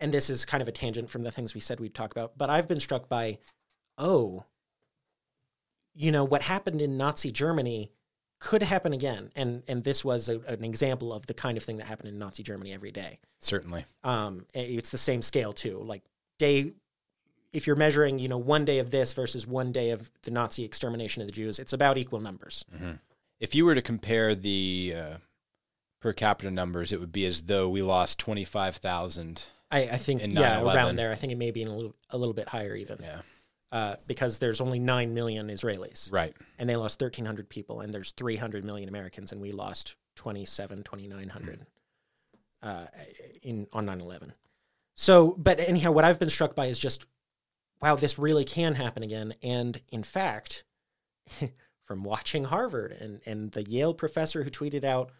and 0.01 0.12
this 0.12 0.29
is 0.29 0.45
kind 0.45 0.61
of 0.61 0.69
a 0.69 0.73
tangent 0.73 1.09
from 1.09 1.23
the 1.23 1.31
things 1.31 1.55
we 1.55 1.61
said 1.62 1.81
we'd 1.81 1.95
talk 1.95 2.11
about, 2.12 2.37
but 2.37 2.51
I've 2.51 2.69
been 2.69 2.81
struck 2.81 3.09
by, 3.09 3.38
oh, 3.97 4.45
you 5.97 6.13
know, 6.13 6.25
what 6.25 6.43
happened 6.43 6.81
in 6.81 6.97
Nazi 6.97 7.33
Germany 7.33 7.91
could 8.39 8.63
happen 8.63 8.93
again. 8.93 9.31
And 9.35 9.63
and 9.67 9.83
this 9.83 10.05
was 10.05 10.29
a, 10.29 10.39
an 10.41 10.65
example 10.65 11.13
of 11.13 11.27
the 11.27 11.35
kind 11.35 11.57
of 11.57 11.65
thing 11.65 11.79
that 11.79 11.87
happened 11.87 12.11
in 12.11 12.19
Nazi 12.19 12.43
Germany 12.43 12.73
every 12.73 12.93
day. 12.93 13.19
Certainly. 13.39 13.85
Um, 14.05 14.47
it's 14.55 14.91
the 14.91 14.99
same 14.99 15.23
scale 15.23 15.53
too. 15.53 15.79
Like 15.79 16.03
day, 16.39 16.73
if 17.53 17.67
you're 17.67 17.77
measuring, 17.77 18.19
you 18.19 18.29
know, 18.29 18.39
one 18.39 18.65
day 18.65 18.79
of 18.79 18.91
this 18.91 19.15
versus 19.15 19.47
one 19.47 19.73
day 19.73 19.91
of 19.91 20.11
the 20.23 20.31
Nazi 20.31 20.65
extermination 20.65 21.23
of 21.23 21.29
the 21.29 21.33
Jews, 21.33 21.59
it's 21.59 21.73
about 21.73 21.97
equal 21.97 22.21
numbers. 22.21 22.65
Mm-hmm. 22.75 22.93
If 23.41 23.55
you 23.55 23.65
were 23.65 23.75
to 23.75 23.83
compare 23.83 24.35
the 24.35 24.95
uh, 24.97 25.17
per 26.01 26.13
capita 26.13 26.51
numbers, 26.51 26.93
it 26.93 27.01
would 27.01 27.13
be 27.13 27.25
as 27.27 27.43
though 27.43 27.69
we 27.69 27.83
lost 27.83 28.19
twenty 28.19 28.45
five 28.45 28.77
thousand. 28.77 29.45
I, 29.71 29.81
I 29.81 29.97
think 29.97 30.23
yeah, 30.25 30.63
around 30.63 30.95
there. 30.95 31.11
I 31.11 31.17
think 31.17 31.33
it 31.33 31.39
may 31.39 31.51
be 31.51 31.63
a 31.63 31.71
little 31.71 31.95
a 32.11 32.19
little 32.19 32.35
bit 32.35 32.49
higher 32.49 32.75
even. 32.75 32.99
Yeah. 33.03 33.21
Uh, 33.77 33.97
because 34.07 34.39
there's 34.39 34.62
only 34.62 34.79
9 34.79 35.12
million 35.12 35.49
Israelis. 35.49 36.11
Right. 36.11 36.35
And 36.59 36.67
they 36.67 36.77
lost 36.77 36.99
1,300 36.99 37.47
people, 37.51 37.83
and 37.83 37.93
there's 37.93 38.12
300 38.12 38.65
million 38.65 38.89
Americans, 38.89 39.33
and 39.33 39.41
we 39.43 39.53
lost 39.53 39.97
27, 40.15 40.83
2,900 40.83 41.59
mm. 41.59 41.67
uh, 42.62 42.87
in, 43.43 43.67
on 43.75 43.85
9 43.85 44.01
11. 44.01 44.33
So, 44.95 45.35
but 45.37 45.61
anyhow, 45.61 45.91
what 45.91 46.07
I've 46.07 46.19
been 46.19 46.31
struck 46.31 46.55
by 46.55 46.67
is 46.67 46.79
just, 46.79 47.05
wow, 47.83 47.97
this 47.97 48.19
really 48.19 48.47
can 48.47 48.77
happen 48.77 49.03
again. 49.03 49.35
And 49.43 49.79
in 49.93 50.03
fact, 50.03 50.65
from 51.85 52.03
watching 52.03 52.45
Harvard 52.45 52.93
and, 52.93 53.21
and 53.27 53.53
the 53.53 53.62
Yale 53.62 53.93
professor 53.93 54.43
who 54.43 54.49
tweeted 54.49 54.85
out 54.85 55.11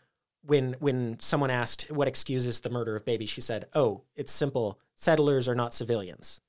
when 0.41 0.77
when 0.79 1.21
someone 1.21 1.51
asked 1.51 1.91
what 1.91 2.09
excuses 2.09 2.61
the 2.61 2.71
murder 2.71 2.97
of 2.97 3.05
babies, 3.05 3.29
she 3.29 3.43
said, 3.43 3.67
"Oh, 3.75 4.05
it's 4.15 4.33
simple. 4.33 4.81
Settlers 4.95 5.47
are 5.47 5.55
not 5.55 5.75
civilians." 5.75 6.41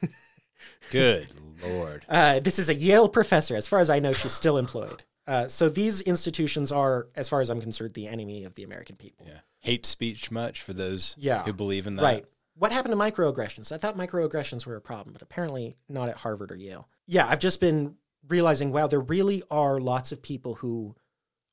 Good 0.90 1.28
lord. 1.62 2.04
Uh, 2.08 2.40
this 2.40 2.58
is 2.58 2.68
a 2.68 2.74
Yale 2.74 3.08
professor. 3.08 3.56
As 3.56 3.68
far 3.68 3.80
as 3.80 3.90
I 3.90 3.98
know, 3.98 4.12
she's 4.12 4.32
still 4.32 4.58
employed. 4.58 5.04
Uh, 5.26 5.46
so 5.46 5.68
these 5.68 6.00
institutions 6.02 6.72
are, 6.72 7.08
as 7.14 7.28
far 7.28 7.40
as 7.40 7.50
I'm 7.50 7.60
concerned, 7.60 7.92
the 7.94 8.08
enemy 8.08 8.44
of 8.44 8.54
the 8.54 8.64
American 8.64 8.96
people. 8.96 9.26
Yeah. 9.28 9.40
Hate 9.60 9.86
speech 9.86 10.30
much 10.30 10.62
for 10.62 10.72
those 10.72 11.14
yeah. 11.18 11.44
who 11.44 11.52
believe 11.52 11.86
in 11.86 11.96
that. 11.96 12.02
Right. 12.02 12.24
What 12.54 12.72
happened 12.72 12.92
to 12.92 12.98
microaggressions? 12.98 13.72
I 13.72 13.78
thought 13.78 13.96
microaggressions 13.96 14.66
were 14.66 14.76
a 14.76 14.80
problem, 14.80 15.12
but 15.12 15.22
apparently 15.22 15.76
not 15.88 16.08
at 16.08 16.16
Harvard 16.16 16.50
or 16.50 16.56
Yale. 16.56 16.88
Yeah, 17.06 17.26
I've 17.28 17.38
just 17.38 17.60
been 17.60 17.94
realizing, 18.28 18.72
wow, 18.72 18.86
there 18.86 19.00
really 19.00 19.42
are 19.50 19.78
lots 19.80 20.12
of 20.12 20.22
people 20.22 20.56
who 20.56 20.94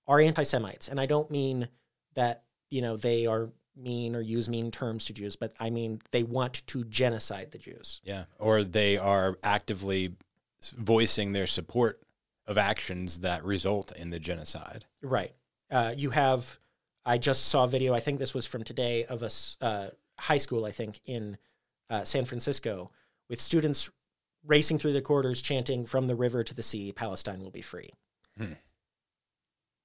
are 0.07 0.19
anti 0.19 0.43
Semites. 0.43 0.87
And 0.87 0.99
I 0.99 1.05
don't 1.05 1.29
mean 1.29 1.67
that, 2.15 2.43
you 2.69 2.81
know, 2.81 2.97
they 2.97 3.25
are 3.25 3.49
mean 3.77 4.15
or 4.15 4.21
use 4.21 4.49
mean 4.49 4.71
terms 4.71 5.05
to 5.05 5.13
Jews, 5.13 5.35
but 5.35 5.53
I 5.59 5.69
mean 5.69 6.01
they 6.11 6.23
want 6.23 6.65
to 6.67 6.83
genocide 6.83 7.51
the 7.51 7.57
Jews. 7.57 8.01
Yeah, 8.03 8.25
or 8.39 8.63
they 8.63 8.97
are 8.97 9.37
actively 9.43 10.15
voicing 10.75 11.33
their 11.33 11.47
support 11.47 12.01
of 12.45 12.57
actions 12.57 13.19
that 13.19 13.43
result 13.43 13.91
in 13.95 14.09
the 14.09 14.19
genocide. 14.19 14.85
Right. 15.01 15.33
Uh, 15.69 15.93
you 15.95 16.11
have. 16.11 16.57
I 17.05 17.17
just 17.17 17.45
saw 17.45 17.63
a 17.63 17.67
video. 17.67 17.93
I 17.93 17.99
think 17.99 18.19
this 18.19 18.33
was 18.33 18.45
from 18.45 18.63
today 18.63 19.05
of 19.05 19.23
a 19.23 19.29
uh, 19.65 19.89
high 20.19 20.37
school. 20.37 20.65
I 20.65 20.71
think 20.71 20.99
in 21.05 21.37
uh, 21.89 22.03
San 22.03 22.25
Francisco 22.25 22.91
with 23.29 23.39
students 23.39 23.89
racing 24.45 24.77
through 24.77 24.93
the 24.93 25.01
corridors 25.01 25.41
chanting 25.41 25.85
"From 25.85 26.07
the 26.07 26.15
river 26.15 26.43
to 26.43 26.53
the 26.53 26.63
sea, 26.63 26.91
Palestine 26.91 27.41
will 27.41 27.51
be 27.51 27.61
free." 27.61 27.89
Hmm. 28.37 28.53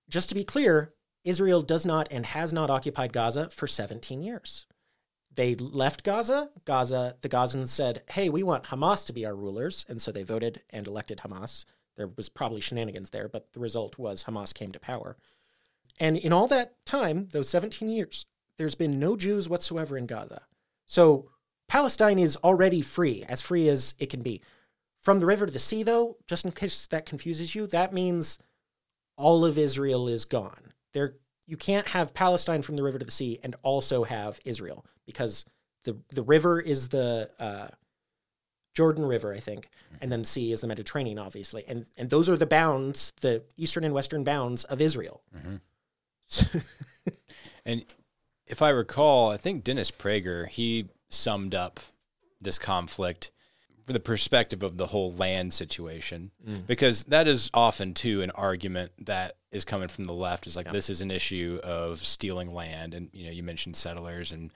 Just 0.08 0.28
to 0.28 0.34
be 0.34 0.44
clear, 0.44 0.92
Israel 1.24 1.62
does 1.62 1.86
not 1.86 2.08
and 2.10 2.26
has 2.26 2.52
not 2.52 2.70
occupied 2.70 3.12
Gaza 3.12 3.48
for 3.50 3.66
17 3.66 4.22
years. 4.22 4.66
They 5.34 5.54
left 5.54 6.04
Gaza. 6.04 6.50
Gaza, 6.64 7.16
the 7.20 7.28
Gazans 7.28 7.68
said, 7.68 8.02
"Hey, 8.10 8.28
we 8.28 8.42
want 8.42 8.64
Hamas 8.64 9.06
to 9.06 9.12
be 9.12 9.24
our 9.24 9.34
rulers," 9.34 9.86
and 9.88 10.02
so 10.02 10.12
they 10.12 10.24
voted 10.24 10.62
and 10.70 10.86
elected 10.86 11.18
Hamas. 11.18 11.64
There 11.96 12.08
was 12.08 12.28
probably 12.28 12.60
shenanigans 12.60 13.10
there, 13.10 13.28
but 13.28 13.52
the 13.52 13.60
result 13.60 13.98
was 13.98 14.24
Hamas 14.24 14.52
came 14.52 14.72
to 14.72 14.80
power. 14.80 15.16
And 15.98 16.16
in 16.16 16.32
all 16.32 16.48
that 16.48 16.84
time, 16.84 17.28
those 17.28 17.48
17 17.48 17.88
years, 17.88 18.26
there's 18.58 18.74
been 18.74 18.98
no 18.98 19.16
Jews 19.16 19.48
whatsoever 19.48 19.96
in 19.96 20.06
Gaza. 20.06 20.46
So 20.86 21.30
Palestine 21.68 22.18
is 22.18 22.36
already 22.36 22.82
free, 22.82 23.24
as 23.24 23.40
free 23.40 23.68
as 23.68 23.94
it 23.98 24.10
can 24.10 24.22
be. 24.22 24.42
From 25.00 25.20
the 25.20 25.26
river 25.26 25.46
to 25.46 25.52
the 25.52 25.58
sea, 25.58 25.82
though, 25.82 26.18
just 26.26 26.44
in 26.44 26.52
case 26.52 26.86
that 26.88 27.06
confuses 27.06 27.54
you, 27.54 27.66
that 27.68 27.92
means 27.92 28.38
all 29.16 29.44
of 29.44 29.58
Israel 29.58 30.08
is 30.08 30.24
gone 30.24 30.71
there 30.92 31.14
you 31.46 31.56
can't 31.56 31.88
have 31.88 32.14
Palestine 32.14 32.62
from 32.62 32.76
the 32.76 32.82
river 32.82 32.98
to 32.98 33.04
the 33.04 33.10
sea 33.10 33.38
and 33.42 33.54
also 33.62 34.04
have 34.04 34.40
Israel 34.44 34.86
because 35.06 35.44
the 35.84 35.96
the 36.10 36.22
river 36.22 36.60
is 36.60 36.88
the 36.88 37.30
uh, 37.38 37.68
Jordan 38.74 39.04
River, 39.04 39.34
I 39.34 39.40
think, 39.40 39.68
and 40.00 40.10
then 40.10 40.20
the 40.20 40.26
sea 40.26 40.52
is 40.52 40.62
the 40.62 40.66
Mediterranean, 40.66 41.18
obviously, 41.18 41.64
and 41.68 41.86
and 41.96 42.08
those 42.10 42.28
are 42.28 42.36
the 42.36 42.46
bounds, 42.46 43.12
the 43.20 43.42
eastern 43.56 43.84
and 43.84 43.92
western 43.92 44.24
bounds 44.24 44.64
of 44.64 44.80
Israel. 44.80 45.22
Mm-hmm. 45.36 46.58
and 47.66 47.84
if 48.46 48.62
I 48.62 48.70
recall, 48.70 49.30
I 49.30 49.36
think 49.36 49.64
Dennis 49.64 49.90
Prager 49.90 50.48
he 50.48 50.88
summed 51.10 51.54
up 51.54 51.80
this 52.40 52.58
conflict 52.58 53.30
from 53.84 53.92
the 53.92 54.00
perspective 54.00 54.62
of 54.62 54.78
the 54.78 54.86
whole 54.86 55.12
land 55.12 55.52
situation, 55.52 56.30
mm. 56.46 56.66
because 56.66 57.04
that 57.04 57.28
is 57.28 57.50
often 57.52 57.94
too 57.94 58.22
an 58.22 58.30
argument 58.30 58.92
that 58.98 59.36
is 59.52 59.64
coming 59.64 59.88
from 59.88 60.04
the 60.04 60.14
left 60.14 60.46
is 60.46 60.56
like 60.56 60.66
yeah. 60.66 60.72
this 60.72 60.90
is 60.90 61.02
an 61.02 61.10
issue 61.10 61.60
of 61.62 61.98
stealing 61.98 62.52
land, 62.52 62.94
and 62.94 63.10
you 63.12 63.26
know 63.26 63.30
you 63.30 63.42
mentioned 63.42 63.76
settlers 63.76 64.32
and 64.32 64.50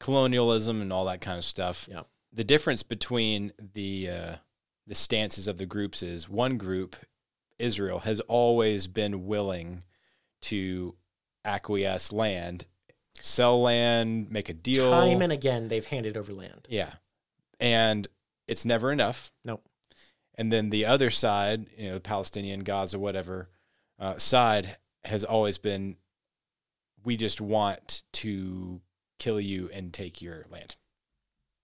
colonialism 0.00 0.80
and 0.80 0.92
all 0.92 1.04
that 1.04 1.20
kind 1.20 1.38
of 1.38 1.44
stuff. 1.44 1.88
Yeah. 1.90 2.02
The 2.32 2.44
difference 2.44 2.82
between 2.82 3.52
the 3.74 4.08
uh, 4.08 4.34
the 4.86 4.94
stances 4.94 5.46
of 5.46 5.58
the 5.58 5.66
groups 5.66 6.02
is 6.02 6.28
one 6.28 6.56
group, 6.56 6.96
Israel, 7.58 8.00
has 8.00 8.20
always 8.20 8.86
been 8.86 9.26
willing 9.26 9.84
to 10.42 10.96
acquiesce 11.44 12.10
land, 12.12 12.66
sell 13.20 13.60
land, 13.60 14.30
make 14.30 14.48
a 14.48 14.54
deal. 14.54 14.90
Time 14.90 15.20
and 15.20 15.32
again, 15.32 15.68
they've 15.68 15.84
handed 15.84 16.16
over 16.16 16.32
land. 16.32 16.66
Yeah, 16.70 16.94
and 17.60 18.08
it's 18.48 18.64
never 18.64 18.90
enough. 18.90 19.30
Nope. 19.44 19.62
And 20.36 20.50
then 20.50 20.70
the 20.70 20.86
other 20.86 21.10
side, 21.10 21.66
you 21.76 21.88
know, 21.88 21.94
the 21.94 22.00
Palestinian, 22.00 22.60
Gaza, 22.60 22.98
whatever 22.98 23.50
uh, 24.02 24.18
side 24.18 24.76
has 25.04 25.22
always 25.22 25.58
been, 25.58 25.96
we 27.04 27.16
just 27.16 27.40
want 27.40 28.02
to 28.12 28.80
kill 29.20 29.40
you 29.40 29.70
and 29.72 29.94
take 29.94 30.20
your 30.20 30.44
land. 30.50 30.76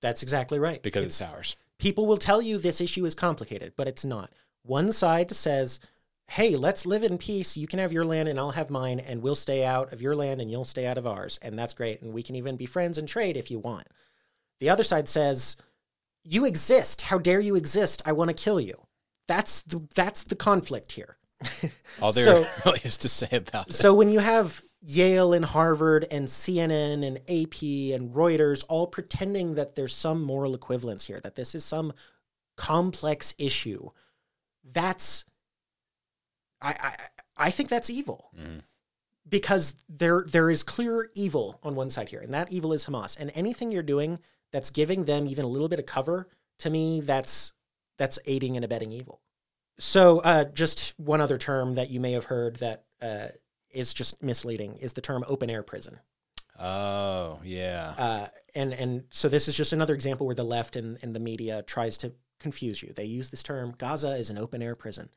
That's 0.01 0.23
exactly 0.23 0.61
right. 0.61 0.81
Because 0.81 1.05
it's, 1.05 1.21
it's 1.21 1.29
ours. 1.31 1.57
People 1.79 2.07
will 2.07 2.17
tell 2.17 2.41
you 2.41 2.57
this 2.57 2.81
issue 2.81 3.05
is 3.05 3.17
complicated, 3.17 3.73
but 3.77 3.89
it's 3.89 4.05
not. 4.05 4.31
One 4.63 4.93
side 4.93 5.33
says, 5.33 5.81
hey, 6.29 6.55
let's 6.55 6.87
live 6.87 7.03
in 7.03 7.19
peace. 7.19 7.57
You 7.57 7.67
can 7.67 7.81
have 7.81 7.93
your 7.93 8.05
land 8.05 8.29
and 8.29 8.39
I'll 8.39 8.53
have 8.53 8.71
mine, 8.71 9.01
and 9.01 9.21
we'll 9.21 9.35
stay 9.35 9.65
out 9.65 9.93
of 9.93 10.01
your 10.01 10.15
land 10.15 10.41
and 10.41 10.51
you'll 10.51 10.65
stay 10.65 10.87
out 10.87 10.99
of 10.99 11.07
ours. 11.07 11.39
And 11.43 11.59
that's 11.59 11.75
great. 11.75 12.03
And 12.03 12.13
we 12.13 12.23
can 12.23 12.37
even 12.37 12.57
be 12.57 12.67
friends 12.67 12.99
and 12.99 13.09
trade 13.09 13.37
if 13.37 13.51
you 13.51 13.59
want. 13.59 13.89
The 14.61 14.71
other 14.71 14.85
side 14.85 15.09
says, 15.09 15.57
you 16.23 16.45
exist. 16.45 17.03
How 17.03 17.19
dare 17.19 17.41
you 17.41 17.57
exist? 17.57 18.03
I 18.07 18.13
want 18.13 18.29
to 18.29 18.35
kill 18.35 18.61
you. 18.61 18.75
That's 19.27 19.63
the 19.63 19.87
that's 19.95 20.23
the 20.25 20.37
conflict 20.37 20.93
here. 20.93 21.18
All 22.03 22.13
there 22.13 22.25
so, 22.25 22.47
really 22.65 22.81
is 22.85 22.97
to 22.99 23.09
say 23.09 23.29
about 23.31 23.69
it. 23.69 23.75
So 23.75 23.95
when 23.95 24.11
you 24.11 24.19
have 24.19 24.61
Yale 24.83 25.33
and 25.33 25.45
Harvard 25.45 26.07
and 26.11 26.27
CNN 26.27 27.07
and 27.07 27.19
AP 27.29 27.95
and 27.95 28.11
Reuters 28.11 28.65
all 28.69 28.87
pretending 28.87 29.55
that 29.55 29.75
there's 29.75 29.95
some 29.95 30.23
moral 30.23 30.55
equivalence 30.55 31.05
here, 31.05 31.21
that 31.21 31.35
this 31.35 31.55
is 31.55 31.65
some 31.65 31.93
complex 32.57 33.35
issue, 33.39 33.91
that's 34.65 35.25
I 36.61 36.75
I, 36.81 36.97
I 37.47 37.51
think 37.51 37.69
that's 37.69 37.91
evil. 37.91 38.31
Mm. 38.39 38.63
Because 39.29 39.75
there 39.89 40.25
there 40.27 40.49
is 40.49 40.63
clear 40.63 41.11
evil 41.15 41.61
on 41.63 41.75
one 41.75 41.91
side 41.91 42.09
here, 42.09 42.21
and 42.21 42.33
that 42.33 42.51
evil 42.51 42.73
is 42.73 42.87
Hamas. 42.87 43.19
And 43.19 43.31
anything 43.35 43.71
you're 43.71 43.83
doing 43.83 44.19
that's 44.53 44.71
giving 44.71 45.05
them 45.05 45.27
even 45.27 45.45
a 45.45 45.49
little 45.49 45.69
bit 45.69 45.79
of 45.79 45.87
cover, 45.87 46.29
to 46.61 46.71
me, 46.71 47.01
that's 47.01 47.53
that's 47.99 48.19
aiding 48.27 48.57
and 48.57 48.65
abetting 48.65 48.93
evil. 48.93 49.21
So, 49.79 50.19
uh, 50.21 50.45
just 50.45 50.95
one 50.99 51.21
other 51.21 51.39
term 51.39 51.75
that 51.75 51.91
you 51.91 52.01
may 52.01 52.13
have 52.13 52.25
heard 52.25 52.57
that 52.57 52.85
uh, 53.01 53.29
is 53.71 53.95
just 53.95 54.23
misleading 54.23 54.77
is 54.79 54.93
the 54.93 55.01
term 55.01 55.25
open 55.29 55.51
air 55.51 55.63
prison. 55.63 56.01
Oh, 56.59 57.39
yeah. 57.45 57.95
Uh, 57.97 58.27
and 58.55 58.73
and 58.73 59.05
so 59.11 59.29
this 59.29 59.47
is 59.47 59.57
just 59.57 59.73
another 59.73 59.95
example 59.95 60.27
where 60.27 60.35
the 60.35 60.45
left 60.45 60.75
and, 60.75 60.99
and 61.03 61.15
the 61.15 61.21
media 61.21 61.63
tries 61.63 61.97
to 61.99 62.13
confuse 62.41 62.83
you. 62.83 62.93
They 62.93 63.05
use 63.05 63.31
this 63.31 63.43
term 63.43 63.75
Gaza 63.79 64.15
is 64.17 64.31
an 64.31 64.39
open 64.39 64.63
air 64.63 64.75
prison. 64.75 65.09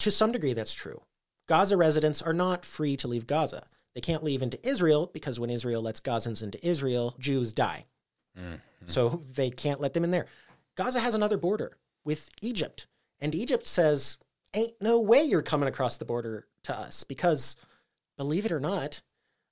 To 0.00 0.10
some 0.10 0.32
degree, 0.32 0.52
that's 0.52 0.74
true. 0.74 1.00
Gaza 1.48 1.76
residents 1.76 2.20
are 2.20 2.34
not 2.34 2.66
free 2.66 2.96
to 2.98 3.08
leave 3.08 3.26
Gaza. 3.26 3.66
They 3.94 4.00
can't 4.02 4.24
leave 4.24 4.42
into 4.42 4.68
Israel 4.68 5.10
because 5.12 5.40
when 5.40 5.48
Israel 5.48 5.80
lets 5.80 6.00
Gazans 6.00 6.42
into 6.42 6.64
Israel, 6.66 7.14
Jews 7.18 7.54
die. 7.54 7.86
Mm-hmm. 8.38 8.56
So 8.86 9.22
they 9.34 9.48
can't 9.48 9.80
let 9.80 9.94
them 9.94 10.04
in 10.04 10.10
there. 10.10 10.26
Gaza 10.76 11.00
has 11.00 11.14
another 11.14 11.38
border 11.38 11.78
with 12.04 12.28
Egypt. 12.42 12.86
And 13.20 13.34
Egypt 13.34 13.66
says, 13.66 14.18
ain't 14.54 14.74
no 14.80 15.00
way 15.00 15.22
you're 15.22 15.42
coming 15.42 15.68
across 15.68 15.96
the 15.96 16.04
border 16.04 16.46
to 16.64 16.76
us 16.76 17.04
because 17.04 17.56
believe 18.16 18.46
it 18.46 18.52
or 18.52 18.60
not, 18.60 19.02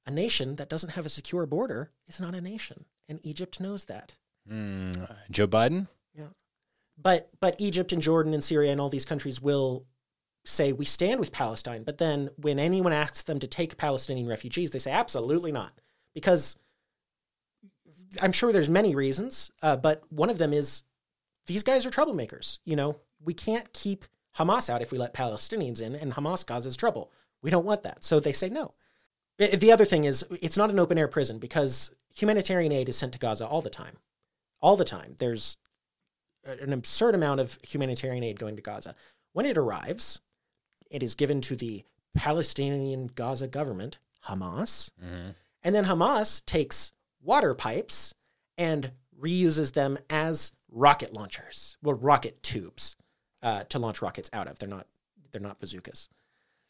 a 0.07 0.11
nation 0.11 0.57
that 0.57 0.69
doesn't 0.69 0.91
have 0.91 1.07
a 1.07 1.11
secure 1.11 1.47
border 1.47 1.91
is 2.07 2.21
not 2.21 2.35
a 2.35 2.41
nation, 2.41 2.85
and 3.09 3.21
Egypt 3.25 3.61
knows 3.61 3.87
that. 3.87 4.15
Mm, 4.51 5.11
Joe 5.31 5.47
Biden? 5.47 5.89
Yeah. 6.15 6.29
But 7.01 7.31
but 7.41 7.57
Egypt 7.59 7.93
and 7.93 8.03
Jordan 8.03 8.35
and 8.35 8.45
Syria 8.45 8.73
and 8.73 8.81
all 8.81 8.91
these 8.91 9.07
countries 9.07 9.41
will 9.41 9.87
say 10.45 10.73
we 10.73 10.85
stand 10.85 11.21
with 11.21 11.33
Palestine. 11.33 11.85
But 11.85 11.99
then 11.99 12.29
when 12.37 12.59
anyone 12.59 12.93
asks 12.93 13.23
them 13.23 13.39
to 13.39 13.47
take 13.47 13.79
Palestinian 13.79 14.27
refugees, 14.27 14.71
they 14.71 14.79
say 14.79 14.91
absolutely 14.91 15.53
not, 15.53 15.73
because 16.15 16.57
I'm 18.21 18.33
sure 18.33 18.53
there's 18.53 18.69
many 18.69 18.95
reasons, 18.95 19.51
uh, 19.63 19.77
but 19.77 20.03
one 20.11 20.31
of 20.31 20.39
them 20.39 20.53
is 20.53 20.83
these 21.47 21.63
guys 21.63 21.87
are 21.87 21.91
troublemakers. 21.91 22.59
You 22.67 22.77
know, 22.77 22.97
we 23.25 23.35
can't 23.35 23.73
keep 23.73 24.05
Hamas 24.39 24.69
out 24.69 24.83
if 24.83 24.91
we 24.93 24.99
let 24.99 25.15
Palestinians 25.15 25.81
in, 25.81 25.95
and 25.95 26.13
Hamas 26.13 26.45
causes 26.47 26.77
trouble. 26.77 27.13
We 27.43 27.51
don't 27.51 27.65
want 27.65 27.83
that, 27.85 28.05
so 28.05 28.21
they 28.21 28.33
say 28.33 28.49
no. 28.49 28.75
The 29.39 29.73
other 29.73 29.85
thing 29.85 30.05
is, 30.05 30.25
it's 30.43 30.57
not 30.57 30.71
an 30.71 30.79
open 30.79 30.97
air 30.99 31.09
prison 31.09 31.39
because 31.39 31.91
humanitarian 32.15 32.73
aid 32.73 32.89
is 32.89 32.97
sent 32.97 33.13
to 33.15 33.19
Gaza 33.19 33.47
all 33.47 33.61
the 33.61 33.71
time. 33.71 33.97
All 34.61 34.77
the 34.77 34.85
time. 34.85 35.17
There's 35.19 35.57
an 36.45 36.73
absurd 36.73 37.15
amount 37.15 37.41
of 37.41 37.59
humanitarian 37.63 38.23
aid 38.23 38.39
going 38.39 38.57
to 38.57 38.63
Gaza. 38.63 38.95
When 39.33 39.47
it 39.47 39.59
arrives, 39.59 40.21
it 40.91 41.03
is 41.03 41.15
given 41.15 41.41
to 41.43 41.57
the 41.57 41.83
Palestinian 42.15 43.09
Gaza 43.09 43.49
government, 43.49 43.99
Hamas, 44.29 44.91
Mm-hmm. 45.05 45.31
and 45.65 45.75
then 45.75 45.85
Hamas 45.85 46.45
takes 46.47 46.93
water 47.21 47.55
pipes 47.55 48.15
and 48.57 48.93
reuses 49.21 49.73
them 49.73 49.99
as 50.09 50.53
rocket 50.71 51.13
launchers, 51.13 51.77
well, 51.83 51.95
rocket 51.97 52.43
tubes 52.43 52.95
uh, 53.45 53.63
to 53.65 53.79
launch 53.79 54.03
rockets 54.03 54.29
out 54.33 54.49
of. 54.49 54.59
They're 54.59 54.69
not 54.69 54.89
they're 55.31 55.41
not 55.41 55.61
bazookas. 55.61 56.09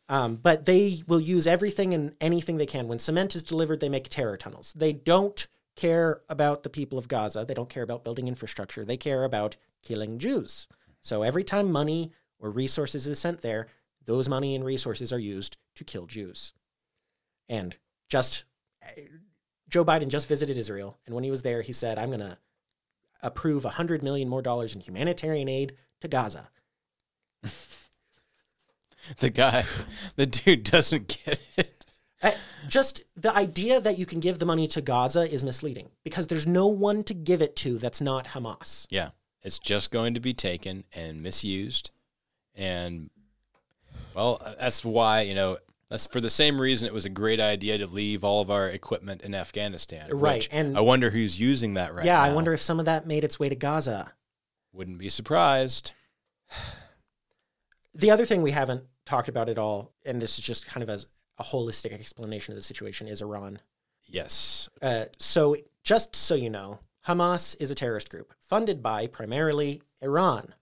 Um, 0.08 0.36
but 0.36 0.66
they 0.66 1.02
will 1.06 1.20
use 1.20 1.46
everything 1.46 1.94
and 1.94 2.14
anything 2.20 2.58
they 2.58 2.66
can. 2.66 2.88
When 2.88 2.98
cement 2.98 3.34
is 3.34 3.42
delivered, 3.42 3.80
they 3.80 3.88
make 3.88 4.10
terror 4.10 4.36
tunnels. 4.36 4.74
They 4.74 4.92
don't 4.92 5.46
care 5.76 6.20
about 6.28 6.62
the 6.62 6.68
people 6.68 6.98
of 6.98 7.08
Gaza. 7.08 7.46
They 7.46 7.54
don't 7.54 7.70
care 7.70 7.82
about 7.82 8.04
building 8.04 8.28
infrastructure. 8.28 8.84
They 8.84 8.98
care 8.98 9.24
about 9.24 9.56
killing 9.82 10.18
Jews. 10.18 10.68
So 11.00 11.22
every 11.22 11.42
time 11.42 11.72
money 11.72 12.12
or 12.38 12.50
resources 12.50 13.06
is 13.06 13.18
sent 13.18 13.40
there, 13.40 13.68
those 14.04 14.28
money 14.28 14.54
and 14.54 14.64
resources 14.64 15.10
are 15.10 15.18
used 15.18 15.56
to 15.76 15.84
kill 15.84 16.04
Jews. 16.04 16.52
And 17.48 17.76
just 18.08 18.44
Joe 19.68 19.84
Biden 19.84 20.08
just 20.08 20.28
visited 20.28 20.58
Israel, 20.58 20.98
and 21.06 21.14
when 21.14 21.24
he 21.24 21.30
was 21.30 21.42
there, 21.42 21.62
he 21.62 21.72
said, 21.72 21.98
"I'm 21.98 22.10
going 22.10 22.20
to 22.20 22.38
approve 23.22 23.64
100 23.64 24.02
million 24.02 24.28
more 24.28 24.42
dollars 24.42 24.74
in 24.74 24.80
humanitarian 24.80 25.48
aid 25.48 25.76
to 26.00 26.08
Gaza." 26.08 26.50
The 29.18 29.30
guy, 29.30 29.64
the 30.16 30.24
dude 30.24 30.64
doesn't 30.64 31.18
get 31.24 31.42
it. 31.56 31.84
Uh, 32.22 32.30
just 32.68 33.02
the 33.16 33.34
idea 33.36 33.78
that 33.78 33.98
you 33.98 34.06
can 34.06 34.18
give 34.18 34.38
the 34.38 34.46
money 34.46 34.66
to 34.68 34.80
Gaza 34.80 35.30
is 35.30 35.44
misleading 35.44 35.90
because 36.04 36.28
there's 36.28 36.46
no 36.46 36.66
one 36.68 37.04
to 37.04 37.14
give 37.14 37.42
it 37.42 37.54
to 37.56 37.76
that's 37.76 38.00
not 38.00 38.28
Hamas. 38.28 38.86
Yeah. 38.88 39.10
It's 39.42 39.58
just 39.58 39.90
going 39.90 40.14
to 40.14 40.20
be 40.20 40.32
taken 40.32 40.84
and 40.94 41.20
misused. 41.22 41.90
And, 42.54 43.10
well, 44.14 44.40
that's 44.58 44.82
why, 44.82 45.20
you 45.20 45.34
know, 45.34 45.58
that's 45.90 46.06
for 46.06 46.22
the 46.22 46.30
same 46.30 46.58
reason 46.58 46.88
it 46.88 46.94
was 46.94 47.04
a 47.04 47.10
great 47.10 47.40
idea 47.40 47.76
to 47.76 47.86
leave 47.86 48.24
all 48.24 48.40
of 48.40 48.50
our 48.50 48.70
equipment 48.70 49.20
in 49.20 49.34
Afghanistan. 49.34 50.08
Right, 50.10 50.48
and- 50.50 50.78
I 50.78 50.80
wonder 50.80 51.10
who's 51.10 51.38
using 51.38 51.74
that 51.74 51.94
right 51.94 52.06
now. 52.06 52.22
yeah, 52.22 52.26
now. 52.26 52.32
I 52.32 52.34
wonder 52.34 52.54
if 52.54 52.62
some 52.62 52.78
of 52.78 52.86
that 52.86 53.06
made 53.06 53.22
its 53.22 53.38
way 53.38 53.50
to 53.50 53.54
Gaza. 53.54 54.14
Wouldn't 54.72 54.96
be 54.96 55.10
surprised. 55.10 55.92
The 57.94 58.10
other 58.10 58.24
thing 58.24 58.42
we 58.42 58.50
haven't 58.50 58.84
talked 59.04 59.28
about 59.28 59.48
at 59.48 59.58
all, 59.58 59.92
and 60.04 60.20
this 60.20 60.38
is 60.38 60.44
just 60.44 60.66
kind 60.66 60.82
of 60.82 60.88
a, 60.88 61.00
a 61.38 61.44
holistic 61.44 61.92
explanation 61.92 62.52
of 62.52 62.56
the 62.56 62.62
situation, 62.62 63.06
is 63.06 63.22
Iran. 63.22 63.60
Yes. 64.06 64.68
Uh, 64.82 65.06
so, 65.18 65.56
just 65.82 66.16
so 66.16 66.34
you 66.34 66.50
know, 66.50 66.80
Hamas 67.06 67.56
is 67.60 67.70
a 67.70 67.74
terrorist 67.74 68.10
group 68.10 68.32
funded 68.40 68.82
by 68.82 69.06
primarily 69.06 69.82
Iran. 70.00 70.54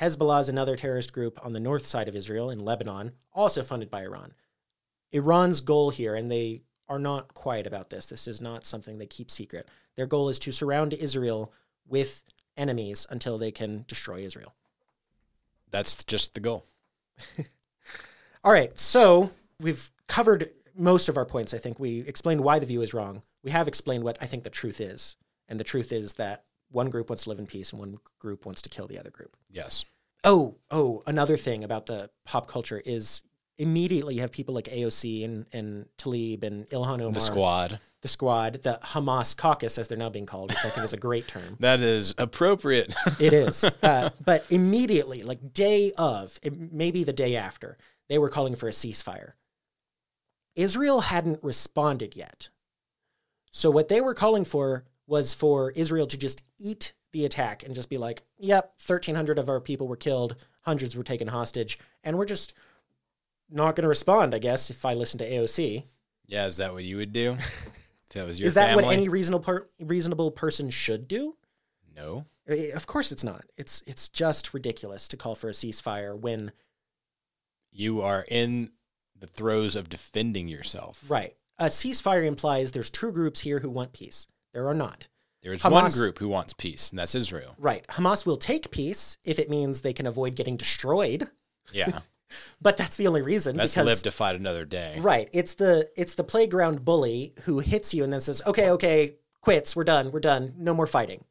Hezbollah 0.00 0.40
is 0.40 0.48
another 0.48 0.76
terrorist 0.76 1.12
group 1.12 1.44
on 1.44 1.52
the 1.52 1.60
north 1.60 1.86
side 1.86 2.08
of 2.08 2.16
Israel 2.16 2.50
in 2.50 2.64
Lebanon, 2.64 3.12
also 3.32 3.62
funded 3.62 3.90
by 3.90 4.02
Iran. 4.02 4.32
Iran's 5.12 5.60
goal 5.60 5.90
here, 5.90 6.14
and 6.14 6.30
they 6.30 6.62
are 6.88 6.98
not 6.98 7.34
quiet 7.34 7.66
about 7.66 7.90
this, 7.90 8.06
this 8.06 8.26
is 8.26 8.40
not 8.40 8.66
something 8.66 8.98
they 8.98 9.06
keep 9.06 9.30
secret. 9.30 9.68
Their 9.96 10.06
goal 10.06 10.28
is 10.28 10.38
to 10.40 10.52
surround 10.52 10.92
Israel 10.92 11.52
with 11.86 12.22
enemies 12.56 13.06
until 13.10 13.38
they 13.38 13.50
can 13.50 13.84
destroy 13.86 14.24
Israel. 14.24 14.54
That's 15.72 16.04
just 16.04 16.34
the 16.34 16.40
goal. 16.40 16.66
All 18.44 18.52
right, 18.52 18.76
so 18.78 19.30
we've 19.60 19.90
covered 20.06 20.50
most 20.76 21.08
of 21.08 21.16
our 21.16 21.24
points. 21.24 21.54
I 21.54 21.58
think 21.58 21.78
we 21.78 22.00
explained 22.00 22.40
why 22.40 22.58
the 22.58 22.66
view 22.66 22.82
is 22.82 22.94
wrong. 22.94 23.22
We 23.42 23.50
have 23.50 23.68
explained 23.68 24.04
what 24.04 24.18
I 24.20 24.26
think 24.26 24.44
the 24.44 24.50
truth 24.50 24.80
is. 24.80 25.16
And 25.48 25.58
the 25.58 25.64
truth 25.64 25.92
is 25.92 26.14
that 26.14 26.44
one 26.70 26.90
group 26.90 27.10
wants 27.10 27.24
to 27.24 27.30
live 27.30 27.38
in 27.38 27.46
peace 27.46 27.72
and 27.72 27.80
one 27.80 27.98
group 28.18 28.46
wants 28.46 28.62
to 28.62 28.68
kill 28.68 28.86
the 28.86 28.98
other 28.98 29.10
group. 29.10 29.36
Yes. 29.50 29.84
Oh, 30.24 30.56
oh, 30.70 31.02
another 31.06 31.36
thing 31.36 31.64
about 31.64 31.86
the 31.86 32.10
pop 32.24 32.46
culture 32.46 32.80
is 32.84 33.22
immediately 33.58 34.16
you 34.16 34.20
have 34.20 34.32
people 34.32 34.54
like 34.54 34.66
AOC 34.66 35.24
and, 35.24 35.46
and 35.52 35.86
Tlaib 35.98 36.42
and 36.42 36.68
Ilhan 36.68 37.00
Omar. 37.00 37.12
The 37.12 37.20
squad. 37.20 37.80
The 38.00 38.08
squad, 38.08 38.62
the 38.62 38.80
Hamas 38.82 39.36
caucus, 39.36 39.78
as 39.78 39.86
they're 39.86 39.98
now 39.98 40.10
being 40.10 40.26
called, 40.26 40.50
which 40.50 40.64
I 40.64 40.70
think 40.70 40.84
is 40.84 40.92
a 40.92 40.96
great 40.96 41.28
term. 41.28 41.56
That 41.60 41.80
is 41.80 42.14
appropriate. 42.18 42.94
It 43.20 43.32
is. 43.32 43.64
Uh, 43.82 44.10
but 44.24 44.44
immediately, 44.50 45.22
like 45.22 45.52
day 45.52 45.92
of, 45.98 46.38
maybe 46.50 47.04
the 47.04 47.12
day 47.12 47.36
after, 47.36 47.78
they 48.08 48.18
were 48.18 48.28
calling 48.28 48.54
for 48.54 48.68
a 48.68 48.72
ceasefire. 48.72 49.32
Israel 50.54 51.00
hadn't 51.00 51.42
responded 51.42 52.14
yet. 52.16 52.48
So 53.50 53.70
what 53.70 53.88
they 53.88 54.00
were 54.00 54.14
calling 54.14 54.44
for 54.44 54.84
was 55.06 55.34
for 55.34 55.72
Israel 55.72 56.06
to 56.06 56.16
just 56.16 56.42
eat 56.58 56.92
the 57.12 57.24
attack 57.24 57.62
and 57.64 57.74
just 57.74 57.90
be 57.90 57.98
like, 57.98 58.22
yep, 58.38 58.72
1,300 58.84 59.38
of 59.38 59.48
our 59.48 59.60
people 59.60 59.86
were 59.86 59.96
killed, 59.96 60.36
hundreds 60.62 60.96
were 60.96 61.02
taken 61.02 61.28
hostage, 61.28 61.78
and 62.02 62.16
we're 62.16 62.24
just 62.24 62.54
not 63.52 63.76
going 63.76 63.82
to 63.82 63.88
respond, 63.88 64.34
I 64.34 64.38
guess, 64.38 64.70
if 64.70 64.84
I 64.84 64.94
listen 64.94 65.18
to 65.18 65.30
AOC. 65.30 65.84
yeah, 66.26 66.46
is 66.46 66.56
that 66.56 66.72
what 66.72 66.84
you 66.84 66.96
would 66.96 67.12
do? 67.12 67.36
If 68.08 68.16
that 68.16 68.26
was 68.26 68.38
your 68.38 68.46
is 68.48 68.54
that 68.54 68.68
family? 68.68 68.84
what 68.84 68.92
any 68.92 69.08
reasonable 69.08 69.42
per- 69.42 69.68
reasonable 69.80 70.30
person 70.32 70.68
should 70.68 71.08
do? 71.08 71.34
No. 71.96 72.26
Of 72.74 72.86
course 72.86 73.10
it's 73.10 73.24
not. 73.24 73.44
It's 73.56 73.82
it's 73.86 74.10
just 74.10 74.52
ridiculous 74.52 75.08
to 75.08 75.16
call 75.16 75.34
for 75.34 75.48
a 75.48 75.52
ceasefire 75.52 76.14
when 76.18 76.52
You 77.70 78.02
are 78.02 78.26
in 78.28 78.68
the 79.18 79.26
throes 79.26 79.76
of 79.76 79.88
defending 79.88 80.46
yourself. 80.46 81.02
Right. 81.08 81.34
A 81.58 81.66
ceasefire 81.66 82.26
implies 82.26 82.72
there's 82.72 82.90
two 82.90 83.12
groups 83.12 83.40
here 83.40 83.60
who 83.60 83.70
want 83.70 83.94
peace. 83.94 84.28
There 84.52 84.68
are 84.68 84.74
not. 84.74 85.08
There 85.42 85.54
is 85.54 85.64
one 85.64 85.90
group 85.90 86.18
who 86.18 86.28
wants 86.28 86.52
peace, 86.52 86.90
and 86.90 86.98
that's 86.98 87.14
Israel. 87.14 87.54
Right. 87.58 87.86
Hamas 87.88 88.26
will 88.26 88.36
take 88.36 88.70
peace 88.70 89.16
if 89.24 89.38
it 89.38 89.48
means 89.48 89.80
they 89.80 89.94
can 89.94 90.06
avoid 90.06 90.34
getting 90.36 90.58
destroyed, 90.58 91.30
Yeah. 91.72 92.00
but 92.60 92.76
that's 92.76 92.96
the 92.96 93.06
only 93.06 93.22
reason 93.22 93.56
Let's 93.56 93.74
because 93.74 93.86
live 93.86 94.02
to 94.02 94.10
fight 94.10 94.36
another 94.36 94.64
day. 94.64 94.98
right, 95.00 95.28
it's 95.32 95.54
the 95.54 95.88
it's 95.96 96.14
the 96.14 96.24
playground 96.24 96.84
bully 96.84 97.34
who 97.42 97.58
hits 97.58 97.94
you 97.94 98.04
and 98.04 98.12
then 98.12 98.20
says, 98.20 98.42
"Okay, 98.46 98.70
okay, 98.70 99.16
quits. 99.40 99.74
We're 99.76 99.84
done. 99.84 100.10
We're 100.12 100.20
done. 100.20 100.54
No 100.56 100.74
more 100.74 100.86
fighting." 100.86 101.24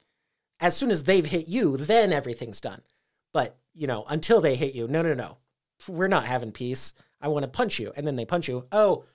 As 0.60 0.78
soon 0.78 0.92
as 0.92 1.04
they've 1.04 1.26
hit 1.26 1.48
you, 1.48 1.76
then 1.76 2.14
everything's 2.14 2.62
done. 2.62 2.84
But, 3.34 3.58
you 3.74 3.88
know, 3.88 4.06
until 4.08 4.42
they 4.42 4.56
hit 4.56 4.76
you, 4.76 4.88
no, 4.88 5.02
no, 5.02 5.16
no. 5.16 5.38
We're 5.88 6.08
not 6.08 6.26
having 6.26 6.52
peace. 6.52 6.94
I 7.20 7.30
want 7.30 7.44
to 7.44 7.50
punch 7.50 7.80
you. 7.80 7.92
And 7.96 8.06
then 8.06 8.16
they 8.16 8.26
punch 8.26 8.48
you. 8.48 8.68
Oh, 8.72 9.06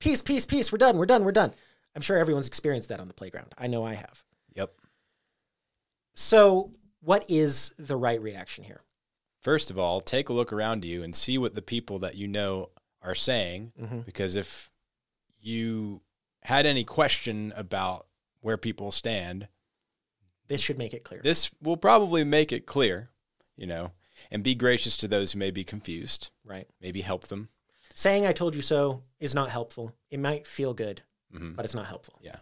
peace, 0.00 0.20
peace, 0.20 0.44
peace. 0.44 0.72
We're 0.72 0.78
done. 0.78 0.98
We're 0.98 1.06
done. 1.06 1.24
We're 1.24 1.30
done. 1.30 1.52
I'm 1.94 2.02
sure 2.02 2.18
everyone's 2.18 2.48
experienced 2.48 2.88
that 2.88 3.00
on 3.00 3.06
the 3.06 3.14
playground. 3.14 3.54
I 3.56 3.68
know 3.68 3.84
I 3.84 3.94
have. 3.94 4.24
Yep. 4.56 4.72
So, 6.14 6.72
what 7.02 7.24
is 7.28 7.72
the 7.78 7.96
right 7.96 8.20
reaction 8.20 8.64
here? 8.64 8.82
First 9.40 9.70
of 9.70 9.78
all, 9.78 10.00
take 10.00 10.28
a 10.28 10.32
look 10.32 10.52
around 10.52 10.84
you 10.84 11.02
and 11.02 11.14
see 11.14 11.38
what 11.38 11.54
the 11.54 11.62
people 11.62 11.98
that 12.00 12.14
you 12.16 12.28
know 12.28 12.70
are 13.02 13.14
saying. 13.14 13.72
Mhm. 13.80 14.04
Because 14.04 14.34
if 14.34 14.70
you 15.38 16.02
had 16.42 16.66
any 16.66 16.84
question 16.84 17.52
about 17.56 18.06
where 18.40 18.56
people 18.58 18.92
stand, 18.92 19.48
This 20.48 20.60
should 20.60 20.78
make 20.78 20.92
it 20.94 21.04
clear. 21.04 21.20
this 21.22 21.50
will 21.62 21.76
probably 21.76 22.24
make 22.24 22.52
it 22.52 22.66
clear, 22.66 23.10
you 23.56 23.66
know, 23.66 23.92
and 24.30 24.44
be 24.44 24.54
gracious 24.54 24.96
to 24.98 25.08
those 25.08 25.32
who 25.32 25.38
may 25.38 25.50
be 25.50 25.64
confused. 25.64 26.30
right. 26.44 26.68
Maybe 26.80 27.00
help 27.02 27.28
them. 27.28 27.48
Saying 27.94 28.26
I 28.26 28.32
told 28.32 28.54
you 28.56 28.62
so 28.62 29.04
is 29.20 29.34
not 29.34 29.50
helpful. 29.50 29.94
It 30.10 30.18
might 30.18 30.46
feel 30.46 30.74
good, 30.74 31.02
Mhm. 31.32 31.54
but 31.54 31.64
it's 31.64 31.74
not 31.74 31.86
helpful. 31.86 32.18
Yeah. 32.22 32.40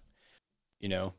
You 0.81 0.89
know, 0.89 1.15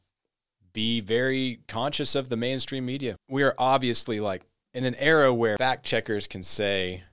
be 0.74 1.02
very 1.02 1.62
conscious 1.68 2.16
of 2.16 2.30
the 2.30 2.38
mainstream 2.38 2.86
media. 2.86 3.16
We 3.28 3.44
are 3.44 3.54
obviously 3.58 4.20
like 4.20 4.44
in 4.74 4.86
an 4.86 4.96
era 4.96 5.34
where 5.34 5.58
fact 5.58 5.86
checkers 5.86 6.28
can 6.28 6.44
say, 6.44 7.04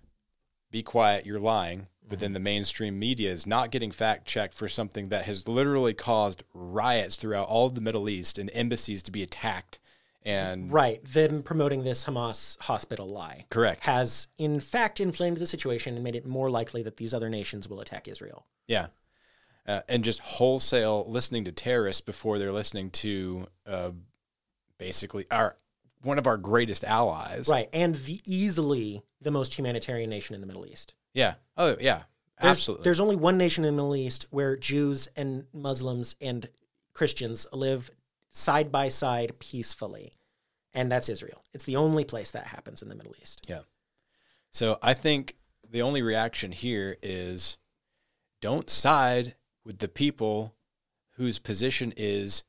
be 0.71 0.83
quiet, 0.83 1.27
you're 1.27 1.41
lying. 1.41 1.89
But 2.09 2.21
then 2.21 2.35
the 2.35 2.41
mainstream 2.41 3.01
media 3.01 3.33
is 3.33 3.49
not 3.49 3.73
getting 3.73 3.91
fact 3.91 4.27
checked 4.27 4.55
for 4.55 4.69
something 4.69 5.09
that 5.09 5.25
has 5.25 5.49
literally 5.49 5.93
caused 5.93 6.45
riots 6.55 7.17
throughout 7.17 7.49
all 7.49 7.67
of 7.67 7.75
the 7.75 7.81
Middle 7.81 8.09
East 8.09 8.39
and 8.39 8.49
embassies 8.55 9.03
to 9.03 9.11
be 9.11 9.25
attacked 9.25 9.81
And 10.25 10.73
Right. 10.73 11.03
Them 11.05 11.43
promoting 11.43 11.83
this 11.83 12.05
Hamas 12.05 12.61
hospital 12.61 13.09
lie 13.09 13.47
correct. 13.51 13.85
has, 13.85 14.29
in 14.39 14.61
fact, 14.61 15.01
inflamed 15.01 15.39
the 15.39 15.47
situation 15.47 15.95
and 15.95 16.05
made 16.05 16.15
it 16.15 16.27
more 16.27 16.49
likely 16.51 16.83
that 16.83 16.97
these 16.97 17.13
other 17.13 17.29
nations 17.29 17.69
will 17.69 17.81
attack 17.81 18.07
Israel. 18.07 18.47
Yeah. 18.69 18.87
Uh, 19.67 19.81
and 19.89 20.05
just 20.05 20.21
wholesale 20.21 21.05
listening 21.09 21.45
to 21.45 21.53
terrorists 21.53 22.01
before 22.01 22.39
they're 22.39 22.53
listening 22.53 22.91
to 22.91 23.47
uh, 23.67 23.91
basically 24.79 25.27
our 25.31 25.57
one 26.07 26.19
of 26.19 26.27
our 26.27 26.37
greatest 26.37 26.85
allies. 26.85 27.49
Right. 27.49 27.69
And 27.73 27.95
the 27.95 28.21
easily 28.25 29.03
the 29.21 29.31
most 29.31 29.59
humanitarian 29.59 30.09
nation 30.09 30.35
in 30.35 30.41
the 30.41 30.47
Middle 30.47 30.67
East. 30.67 30.95
Yeah. 31.13 31.35
Oh, 31.57 31.77
yeah. 31.81 32.03
There's, 32.41 32.59
Absolutely. 32.59 32.85
There's 32.85 33.01
only 33.01 33.17
one 33.17 33.39
nation 33.39 33.65
in 33.65 33.75
the 33.75 33.83
Middle 33.83 33.97
East 33.97 34.27
where 34.31 34.57
Jews 34.57 35.09
and 35.17 35.45
Muslims 35.53 36.17
and 36.21 36.49
Christians 36.93 37.47
live 37.53 37.91
side 38.31 38.71
by 38.71 38.89
side 38.89 39.39
peacefully, 39.39 40.13
and 40.75 40.93
that's 40.93 41.09
Israel. 41.09 41.43
It's 41.55 41.65
the 41.65 41.77
only 41.77 42.05
place 42.05 42.31
that 42.33 42.47
happens 42.47 42.83
in 42.83 42.89
the 42.89 42.95
Middle 42.95 43.15
East. 43.21 43.47
Yeah. 43.49 43.61
So 44.51 44.79
I 44.83 44.95
think 44.95 45.37
the 45.69 45.83
only 45.83 46.03
reaction 46.03 46.53
here 46.53 46.97
is 47.03 47.57
don't 48.41 48.71
side 48.71 49.35
with 49.65 49.79
the 49.79 49.89
people 49.89 50.55
whose 51.17 51.39
position 51.39 51.93
is 51.97 52.45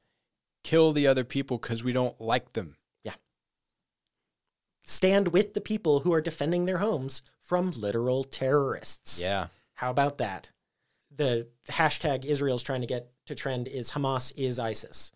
kill 0.63 0.91
the 0.91 1.07
other 1.07 1.23
people 1.23 1.57
because 1.57 1.83
we 1.83 1.93
don't 1.93 2.19
like 2.19 2.53
them. 2.53 2.76
Stand 4.89 5.28
with 5.28 5.54
the 5.54 5.62
people 5.62 6.00
who 6.00 6.13
are 6.13 6.21
defending 6.21 6.65
their 6.65 6.78
homes 6.78 7.21
from 7.41 7.71
literal 7.71 8.23
terrorists. 8.23 9.21
Yeah. 9.21 9.47
How 9.73 9.91
about 9.91 10.17
that? 10.19 10.50
The 11.15 11.47
hashtag 11.69 12.23
Israel's 12.26 12.63
trying 12.63 12.82
to 12.82 12.88
get 12.88 13.12
to 13.26 13.36
trend 13.36 13.67
is 13.67 13.91
Hamas 13.91 14.32
is 14.38 14.60
ISIS. 14.60 15.12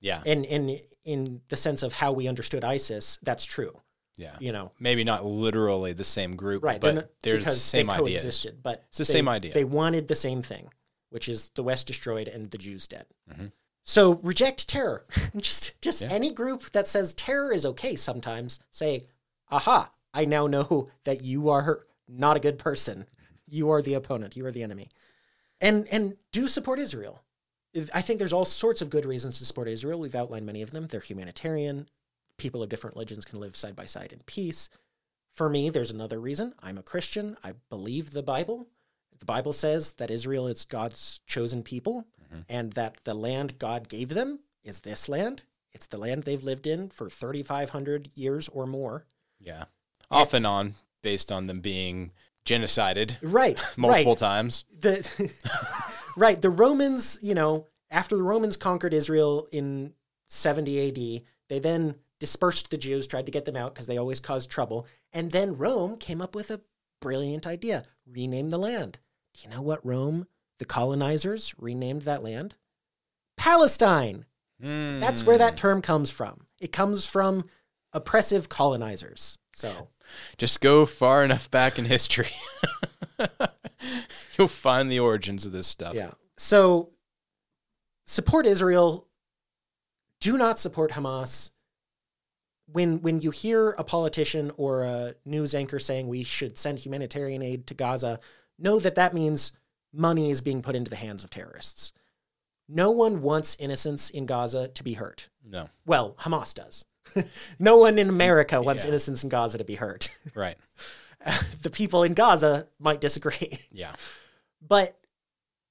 Yeah. 0.00 0.22
And 0.26 0.44
in 0.44 0.76
in 1.04 1.40
the 1.48 1.56
sense 1.56 1.82
of 1.84 1.92
how 1.92 2.10
we 2.12 2.26
understood 2.26 2.64
ISIS, 2.64 3.18
that's 3.22 3.44
true. 3.44 3.80
Yeah. 4.16 4.36
You 4.40 4.50
know, 4.52 4.72
Maybe 4.80 5.04
not 5.04 5.24
literally 5.24 5.92
the 5.92 6.04
same 6.04 6.34
group, 6.36 6.62
right? 6.64 6.80
but 6.80 6.94
they're 7.22 7.36
they're 7.36 7.44
the 7.44 7.50
same 7.52 7.86
they 7.86 7.92
ideas. 7.94 8.46
but 8.62 8.84
It's 8.88 8.98
the 8.98 9.04
they- 9.04 9.12
same 9.12 9.28
idea. 9.28 9.54
They 9.54 9.64
wanted 9.64 10.08
the 10.08 10.14
same 10.16 10.42
thing, 10.42 10.68
which 11.10 11.28
is 11.28 11.50
the 11.54 11.62
West 11.62 11.86
destroyed 11.86 12.26
and 12.26 12.50
the 12.50 12.58
Jews 12.58 12.88
dead. 12.88 13.06
Mhm. 13.30 13.52
So 13.84 14.14
reject 14.22 14.68
terror. 14.68 15.04
just 15.36 15.80
just 15.80 16.02
Yeah. 16.02 16.08
any 16.10 16.32
group 16.32 16.70
that 16.70 16.86
says 16.86 17.14
terror 17.14 17.52
is 17.52 17.66
okay 17.66 17.96
sometimes 17.96 18.60
say, 18.70 19.02
"Aha! 19.50 19.90
I 20.14 20.24
now 20.24 20.46
know 20.46 20.88
that 21.04 21.22
you 21.22 21.48
are 21.48 21.86
not 22.08 22.36
a 22.36 22.40
good 22.40 22.58
person. 22.58 23.06
You 23.48 23.70
are 23.70 23.82
the 23.82 23.94
opponent. 23.94 24.36
You 24.36 24.46
are 24.46 24.52
the 24.52 24.62
enemy." 24.62 24.88
And 25.60 25.86
and 25.88 26.16
do 26.32 26.48
support 26.48 26.78
Israel. 26.78 27.22
I 27.94 28.02
think 28.02 28.18
there's 28.18 28.32
all 28.34 28.44
sorts 28.44 28.82
of 28.82 28.90
good 28.90 29.06
reasons 29.06 29.38
to 29.38 29.46
support 29.46 29.66
Israel. 29.68 29.98
We've 29.98 30.14
outlined 30.14 30.44
many 30.44 30.60
of 30.62 30.70
them. 30.72 30.86
They're 30.86 31.00
humanitarian. 31.00 31.88
People 32.36 32.62
of 32.62 32.68
different 32.68 32.96
religions 32.96 33.24
can 33.24 33.40
live 33.40 33.56
side 33.56 33.74
by 33.74 33.86
side 33.86 34.12
in 34.12 34.20
peace. 34.26 34.68
For 35.32 35.48
me, 35.48 35.70
there's 35.70 35.90
another 35.90 36.20
reason. 36.20 36.54
I'm 36.60 36.76
a 36.76 36.82
Christian. 36.82 37.36
I 37.42 37.54
believe 37.70 38.10
the 38.10 38.22
Bible. 38.22 38.68
The 39.22 39.26
Bible 39.26 39.52
says 39.52 39.92
that 39.94 40.10
Israel 40.10 40.48
is 40.48 40.64
God's 40.64 41.20
chosen 41.26 41.62
people 41.62 42.08
Mhm. 42.34 42.44
and 42.48 42.72
that 42.72 43.04
the 43.04 43.14
land 43.14 43.56
God 43.60 43.88
gave 43.88 44.08
them 44.08 44.40
is 44.64 44.80
this 44.80 45.08
land. 45.08 45.44
It's 45.70 45.86
the 45.86 45.96
land 45.96 46.24
they've 46.24 46.42
lived 46.42 46.66
in 46.66 46.88
for 46.90 47.08
3,500 47.08 48.10
years 48.16 48.48
or 48.48 48.66
more. 48.66 49.06
Yeah. 49.38 49.66
Off 50.10 50.34
and 50.34 50.44
on, 50.44 50.74
based 51.02 51.30
on 51.30 51.46
them 51.46 51.60
being 51.60 52.10
genocided 52.44 53.16
Right. 53.22 53.60
multiple 53.76 54.14
right. 54.14 54.18
times. 54.18 54.64
the 54.76 55.08
right 56.16 56.42
the 56.42 56.50
romans 56.50 57.16
you 57.22 57.34
know 57.34 57.68
after 57.92 58.16
the 58.16 58.22
romans 58.24 58.56
conquered 58.56 58.92
israel 58.92 59.46
in 59.52 59.94
70 60.28 60.88
ad 60.88 61.22
they 61.48 61.58
then 61.60 61.94
dispersed 62.18 62.70
the 62.70 62.76
jews 62.76 63.06
tried 63.06 63.26
to 63.26 63.32
get 63.32 63.44
them 63.44 63.54
out 63.56 63.72
because 63.72 63.86
they 63.86 63.96
always 63.98 64.18
caused 64.18 64.50
trouble 64.50 64.86
and 65.12 65.30
then 65.30 65.56
rome 65.56 65.96
came 65.96 66.20
up 66.20 66.34
with 66.34 66.50
a 66.50 66.60
brilliant 67.00 67.46
idea 67.46 67.84
rename 68.06 68.50
the 68.50 68.58
land 68.58 68.98
do 69.34 69.42
you 69.42 69.48
know 69.50 69.62
what 69.62 69.84
rome 69.84 70.26
the 70.58 70.64
colonizers 70.64 71.54
renamed 71.58 72.02
that 72.02 72.22
land 72.22 72.54
palestine 73.36 74.24
that's 74.60 75.24
where 75.24 75.38
that 75.38 75.54
Mm. 75.54 75.56
term 75.56 75.82
comes 75.82 76.10
from 76.10 76.46
it 76.60 76.70
comes 76.72 77.04
from 77.06 77.44
oppressive 77.92 78.48
colonizers 78.48 79.38
so 79.54 79.88
Just 80.38 80.60
go 80.60 80.86
far 80.86 81.24
enough 81.24 81.50
back 81.50 81.78
in 81.78 81.84
history. 81.84 82.30
You'll 84.38 84.48
find 84.48 84.90
the 84.90 85.00
origins 85.00 85.44
of 85.46 85.52
this 85.52 85.66
stuff. 85.66 85.94
Yeah. 85.94 86.12
So 86.38 86.90
support 88.06 88.46
Israel. 88.46 89.06
Do 90.20 90.38
not 90.38 90.58
support 90.58 90.92
Hamas. 90.92 91.50
When 92.66 93.02
when 93.02 93.20
you 93.20 93.30
hear 93.30 93.70
a 93.70 93.84
politician 93.84 94.52
or 94.56 94.84
a 94.84 95.14
news 95.26 95.54
anchor 95.54 95.78
saying 95.78 96.08
we 96.08 96.22
should 96.24 96.58
send 96.58 96.78
humanitarian 96.78 97.42
aid 97.42 97.66
to 97.68 97.74
Gaza, 97.74 98.20
know 98.62 98.78
that 98.78 98.94
that 98.94 99.14
means 99.14 99.52
money 99.92 100.30
is 100.30 100.40
being 100.40 100.62
put 100.62 100.76
into 100.76 100.90
the 100.90 100.96
hands 100.96 101.24
of 101.24 101.30
terrorists. 101.30 101.92
No 102.68 102.90
one 102.90 103.20
wants 103.22 103.56
innocents 103.58 104.08
in 104.10 104.24
Gaza 104.26 104.68
to 104.68 104.84
be 104.84 104.94
hurt. 104.94 105.28
No. 105.44 105.68
Well, 105.84 106.14
Hamas 106.20 106.54
does. 106.54 106.84
no 107.58 107.76
one 107.76 107.98
in 107.98 108.08
America 108.08 108.62
wants 108.62 108.84
Yeah. 108.84 108.88
innocents 108.90 109.22
in 109.22 109.28
Gaza 109.28 109.58
to 109.58 109.64
be 109.64 109.74
hurt. 109.74 110.10
Right. 110.34 110.56
the 111.62 111.70
people 111.70 112.02
in 112.02 112.14
Gaza 112.14 112.66
might 112.78 113.00
disagree. 113.00 113.58
Yeah. 113.70 113.92
But 114.66 114.96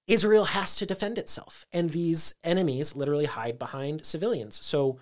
Israel 0.08 0.44
has 0.46 0.76
to 0.78 0.86
defend 0.86 1.18
itself, 1.18 1.66
and 1.72 1.90
these 1.90 2.34
enemies 2.44 2.96
literally 2.96 3.26
hide 3.26 3.58
behind 3.58 4.06
civilians. 4.06 4.64
So 4.64 5.00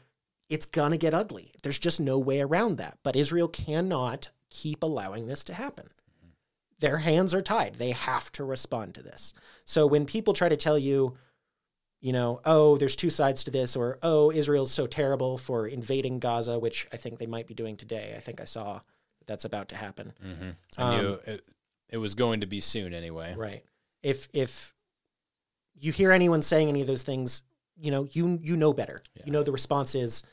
it's 0.50 0.66
gonna 0.68 0.98
get 0.98 1.14
ugly. 1.14 1.52
There's 1.64 1.80
just 1.80 2.00
no 2.00 2.20
way 2.20 2.42
around 2.42 2.78
that. 2.78 3.00
But 3.04 3.16
Israel 3.16 3.48
cannot 3.48 4.30
keep 4.50 4.84
allowing 4.84 5.28
this 5.28 5.44
to 5.46 5.54
happen. 5.54 5.88
Their 6.80 6.98
hands 7.00 7.34
are 7.34 7.42
tied. 7.42 7.76
They 7.76 7.92
have 7.92 8.32
to 8.34 8.44
respond 8.44 8.96
to 8.96 9.04
this. 9.04 9.34
So 9.66 9.86
when 9.86 10.06
people 10.06 10.34
try 10.34 10.50
to 10.50 10.58
tell 10.58 10.78
you, 10.78 11.18
you 12.02 12.14
know, 12.14 12.40
oh, 12.46 12.78
there's 12.78 12.96
two 12.96 13.10
sides 13.10 13.44
to 13.44 13.52
this, 13.52 13.76
or 13.76 14.00
oh, 14.02 14.32
Israel's 14.32 14.72
so 14.72 14.86
terrible 14.86 15.38
for 15.38 15.68
invading 15.68 16.20
Gaza, 16.20 16.58
which 16.58 16.88
I 16.94 16.98
think 16.98 17.20
they 17.20 17.26
might 17.26 17.48
be 17.48 17.54
doing 17.54 17.76
today. 17.76 18.14
I 18.16 18.20
think 18.22 18.40
I 18.40 18.46
saw 18.46 18.76
that 19.20 19.28
that's 19.28 19.44
about 19.46 19.70
to 19.70 19.76
happen. 19.76 20.14
hmm 20.22 20.50
I 20.78 20.82
Um, 20.96 21.02
knew 21.02 21.20
it, 21.26 21.46
it 21.90 21.98
was 21.98 22.16
going 22.16 22.40
to 22.42 22.48
be 22.48 22.62
soon 22.62 22.94
anyway. 22.94 23.36
Right. 23.36 23.64
If 24.02 24.30
if 24.32 24.74
you 25.76 25.92
hear 25.92 26.12
anyone 26.12 26.42
saying 26.42 26.70
any 26.70 26.80
of 26.82 26.88
those 26.88 27.04
things, 27.04 27.42
you 27.78 27.92
know, 27.92 28.08
you 28.12 28.40
you 28.42 28.56
know 28.56 28.72
better. 28.72 29.00
Yeah. 29.16 29.24
You 29.26 29.32
know 29.34 29.44
the 29.44 29.52
response 29.52 29.94
is 29.96 30.24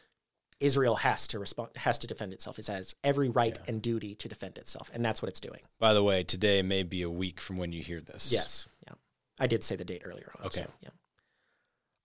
Israel 0.61 0.97
has 0.97 1.27
to 1.29 1.39
respond 1.39 1.71
has 1.77 1.99
to 1.99 2.07
defend 2.07 2.33
itself. 2.33 2.59
It 2.59 2.67
has 2.69 2.95
every 3.05 3.29
right 3.29 3.57
Yeah. 3.57 3.65
and 3.69 3.83
duty 3.83 4.15
to 4.17 4.29
defend 4.29 4.57
itself, 4.59 4.91
and 4.95 5.05
that's 5.05 5.21
what 5.21 5.29
it's 5.29 5.41
doing. 5.41 5.61
By 5.79 5.93
the 5.93 6.03
way, 6.03 6.23
today 6.25 6.63
may 6.63 6.83
be 6.83 7.03
a 7.03 7.11
week 7.11 7.41
from 7.41 7.57
when 7.59 7.73
you 7.73 7.83
hear 7.83 8.01
this. 8.01 8.33
Yes. 8.33 8.67
Yeah. 8.87 8.95
I 9.39 9.47
did 9.47 9.63
say 9.63 9.77
the 9.77 9.85
date 9.85 10.03
earlier 10.05 10.33
on. 10.39 10.47
Okay. 10.47 10.63
so, 10.63 10.71
yeah. 10.81 10.89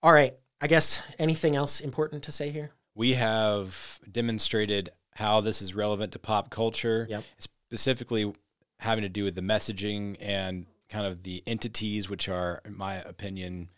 All 0.02 0.12
right. 0.12 0.34
I 0.60 0.66
guess 0.66 1.02
anything 1.18 1.56
else 1.56 1.80
important 1.80 2.22
to 2.24 2.32
say 2.32 2.50
here? 2.50 2.72
We 2.94 3.14
have 3.14 3.98
demonstrated 4.10 4.90
how 5.14 5.40
this 5.40 5.62
is 5.62 5.74
relevant 5.74 6.12
to 6.12 6.18
pop 6.18 6.50
culture, 6.50 7.06
Yep. 7.08 7.24
specifically 7.38 8.32
having 8.80 9.02
to 9.02 9.08
do 9.08 9.24
with 9.24 9.34
the 9.34 9.40
messaging 9.40 10.16
and 10.20 10.66
kind 10.88 11.06
of 11.06 11.22
the 11.22 11.42
entities, 11.46 12.08
which 12.10 12.28
are, 12.28 12.60
in 12.64 12.76
my 12.76 12.96
opinion, 12.96 13.70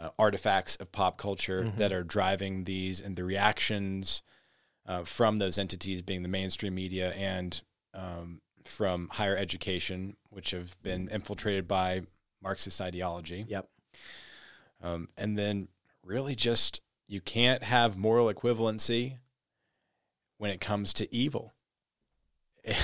uh, 0.00 0.10
artifacts 0.18 0.76
of 0.76 0.92
pop 0.92 1.18
culture 1.18 1.64
Mhm. 1.64 1.76
that 1.76 1.92
are 1.92 2.04
driving 2.04 2.64
these 2.64 3.00
and 3.00 3.16
the 3.16 3.24
reactions 3.24 4.22
uh, 4.86 5.02
from 5.04 5.38
those 5.38 5.58
entities 5.58 6.00
being 6.02 6.22
the 6.22 6.28
mainstream 6.28 6.74
media 6.74 7.12
and 7.14 7.60
um, 7.94 8.40
from 8.64 9.08
higher 9.08 9.36
education, 9.36 10.16
which 10.30 10.52
have 10.52 10.80
been 10.82 11.08
infiltrated 11.08 11.66
by 11.68 12.02
Marxist 12.40 12.80
ideology. 12.80 13.44
Yep. 13.48 13.68
Um, 14.80 15.08
and 15.16 15.36
then 15.38 15.68
really 16.02 16.34
just 16.34 16.80
you 17.06 17.20
can't 17.20 17.62
have 17.64 17.96
moral 17.96 18.32
equivalency 18.32 19.16
when 20.36 20.50
it 20.50 20.60
comes 20.60 20.92
to 20.94 21.12
evil. 21.14 21.52
I, 22.66 22.74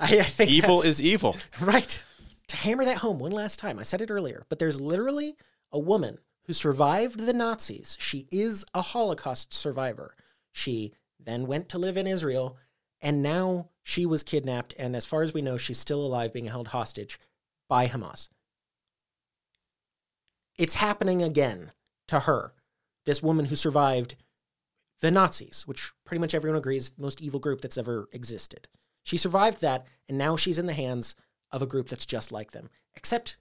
I 0.00 0.22
think 0.22 0.50
evil 0.50 0.82
is 0.82 1.00
evil. 1.00 1.36
Right. 1.60 2.02
To 2.48 2.56
hammer 2.56 2.84
that 2.84 2.96
home 2.98 3.20
one 3.20 3.30
last 3.30 3.60
time, 3.60 3.78
I 3.78 3.84
said 3.84 4.00
it 4.00 4.10
earlier, 4.10 4.44
but 4.48 4.58
there's 4.58 4.80
literally 4.80 5.36
a 5.72 5.78
woman 5.78 6.18
who 6.50 6.54
survived 6.54 7.20
the 7.20 7.32
Nazis. 7.32 7.96
She 8.00 8.26
is 8.32 8.64
a 8.74 8.82
Holocaust 8.82 9.54
survivor. 9.54 10.16
She 10.50 10.92
then 11.24 11.46
went 11.46 11.68
to 11.68 11.78
live 11.78 11.96
in 11.96 12.08
Israel, 12.08 12.56
and 13.00 13.22
now 13.22 13.68
she 13.84 14.04
was 14.04 14.24
kidnapped, 14.24 14.74
and 14.76 14.96
as 14.96 15.06
far 15.06 15.22
as 15.22 15.32
we 15.32 15.42
know, 15.42 15.56
she's 15.56 15.78
still 15.78 16.04
alive 16.04 16.32
being 16.32 16.46
held 16.46 16.66
hostage 16.66 17.20
by 17.68 17.86
Hamas. 17.86 18.30
It's 20.58 20.74
happening 20.74 21.22
again 21.22 21.70
to 22.08 22.18
her, 22.18 22.52
this 23.06 23.22
woman 23.22 23.44
who 23.44 23.54
survived 23.54 24.16
the 25.00 25.12
Nazis, 25.12 25.68
which 25.68 25.92
pretty 26.04 26.20
much 26.20 26.34
everyone 26.34 26.58
agrees 26.58 26.86
is 26.86 26.90
the 26.90 27.02
most 27.02 27.20
evil 27.20 27.38
group 27.38 27.60
that's 27.60 27.78
ever 27.78 28.08
existed. 28.10 28.66
She 29.04 29.16
survived 29.16 29.60
that, 29.60 29.86
and 30.08 30.18
now 30.18 30.34
she's 30.34 30.58
in 30.58 30.66
the 30.66 30.72
hands 30.72 31.14
of 31.52 31.62
a 31.62 31.66
group 31.66 31.88
that's 31.88 32.06
just 32.06 32.32
like 32.32 32.50
them. 32.50 32.70
Except 32.96 33.36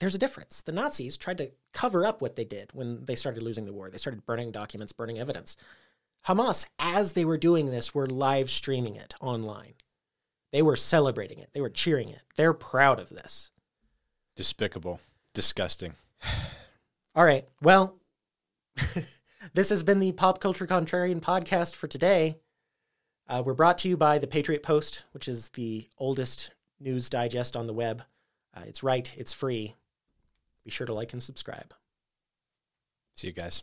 there's 0.00 0.14
a 0.14 0.18
difference. 0.18 0.62
The 0.62 0.72
Nazis 0.72 1.16
tried 1.16 1.38
to 1.38 1.50
cover 1.72 2.06
up 2.06 2.22
what 2.22 2.36
they 2.36 2.44
did 2.44 2.70
when 2.72 3.04
they 3.04 3.16
started 3.16 3.42
losing 3.42 3.64
the 3.64 3.72
war. 3.72 3.90
They 3.90 3.98
started 3.98 4.24
burning 4.26 4.52
documents, 4.52 4.92
burning 4.92 5.18
evidence. 5.18 5.56
Hamas, 6.26 6.66
as 6.78 7.12
they 7.12 7.24
were 7.24 7.38
doing 7.38 7.66
this, 7.66 7.94
were 7.94 8.06
live 8.06 8.50
streaming 8.50 8.96
it 8.96 9.14
online. 9.20 9.74
They 10.52 10.62
were 10.62 10.76
celebrating 10.76 11.38
it. 11.38 11.50
They 11.52 11.60
were 11.60 11.70
cheering 11.70 12.08
it. 12.08 12.22
They're 12.36 12.54
proud 12.54 13.00
of 13.00 13.08
this. 13.08 13.50
Despicable. 14.36 15.00
Disgusting. 15.34 15.94
All 17.14 17.24
right. 17.24 17.46
Well, 17.60 17.98
this 19.54 19.70
has 19.70 19.82
been 19.82 19.98
the 19.98 20.12
Pop 20.12 20.40
Culture 20.40 20.66
Contrarian 20.66 21.20
podcast 21.20 21.74
for 21.74 21.88
today. 21.88 22.36
Uh, 23.28 23.42
we're 23.44 23.54
brought 23.54 23.78
to 23.78 23.88
you 23.88 23.96
by 23.96 24.18
the 24.18 24.26
Patriot 24.26 24.62
Post, 24.62 25.04
which 25.12 25.28
is 25.28 25.50
the 25.50 25.88
oldest 25.98 26.52
news 26.80 27.10
digest 27.10 27.56
on 27.56 27.66
the 27.66 27.74
web. 27.74 28.02
Uh, 28.56 28.62
it's 28.66 28.82
right, 28.82 29.12
it's 29.16 29.32
free. 29.32 29.74
Be 30.68 30.72
sure 30.72 30.86
to 30.86 30.92
like 30.92 31.14
and 31.14 31.22
subscribe. 31.22 31.72
See 33.14 33.28
you 33.28 33.32
guys. 33.32 33.62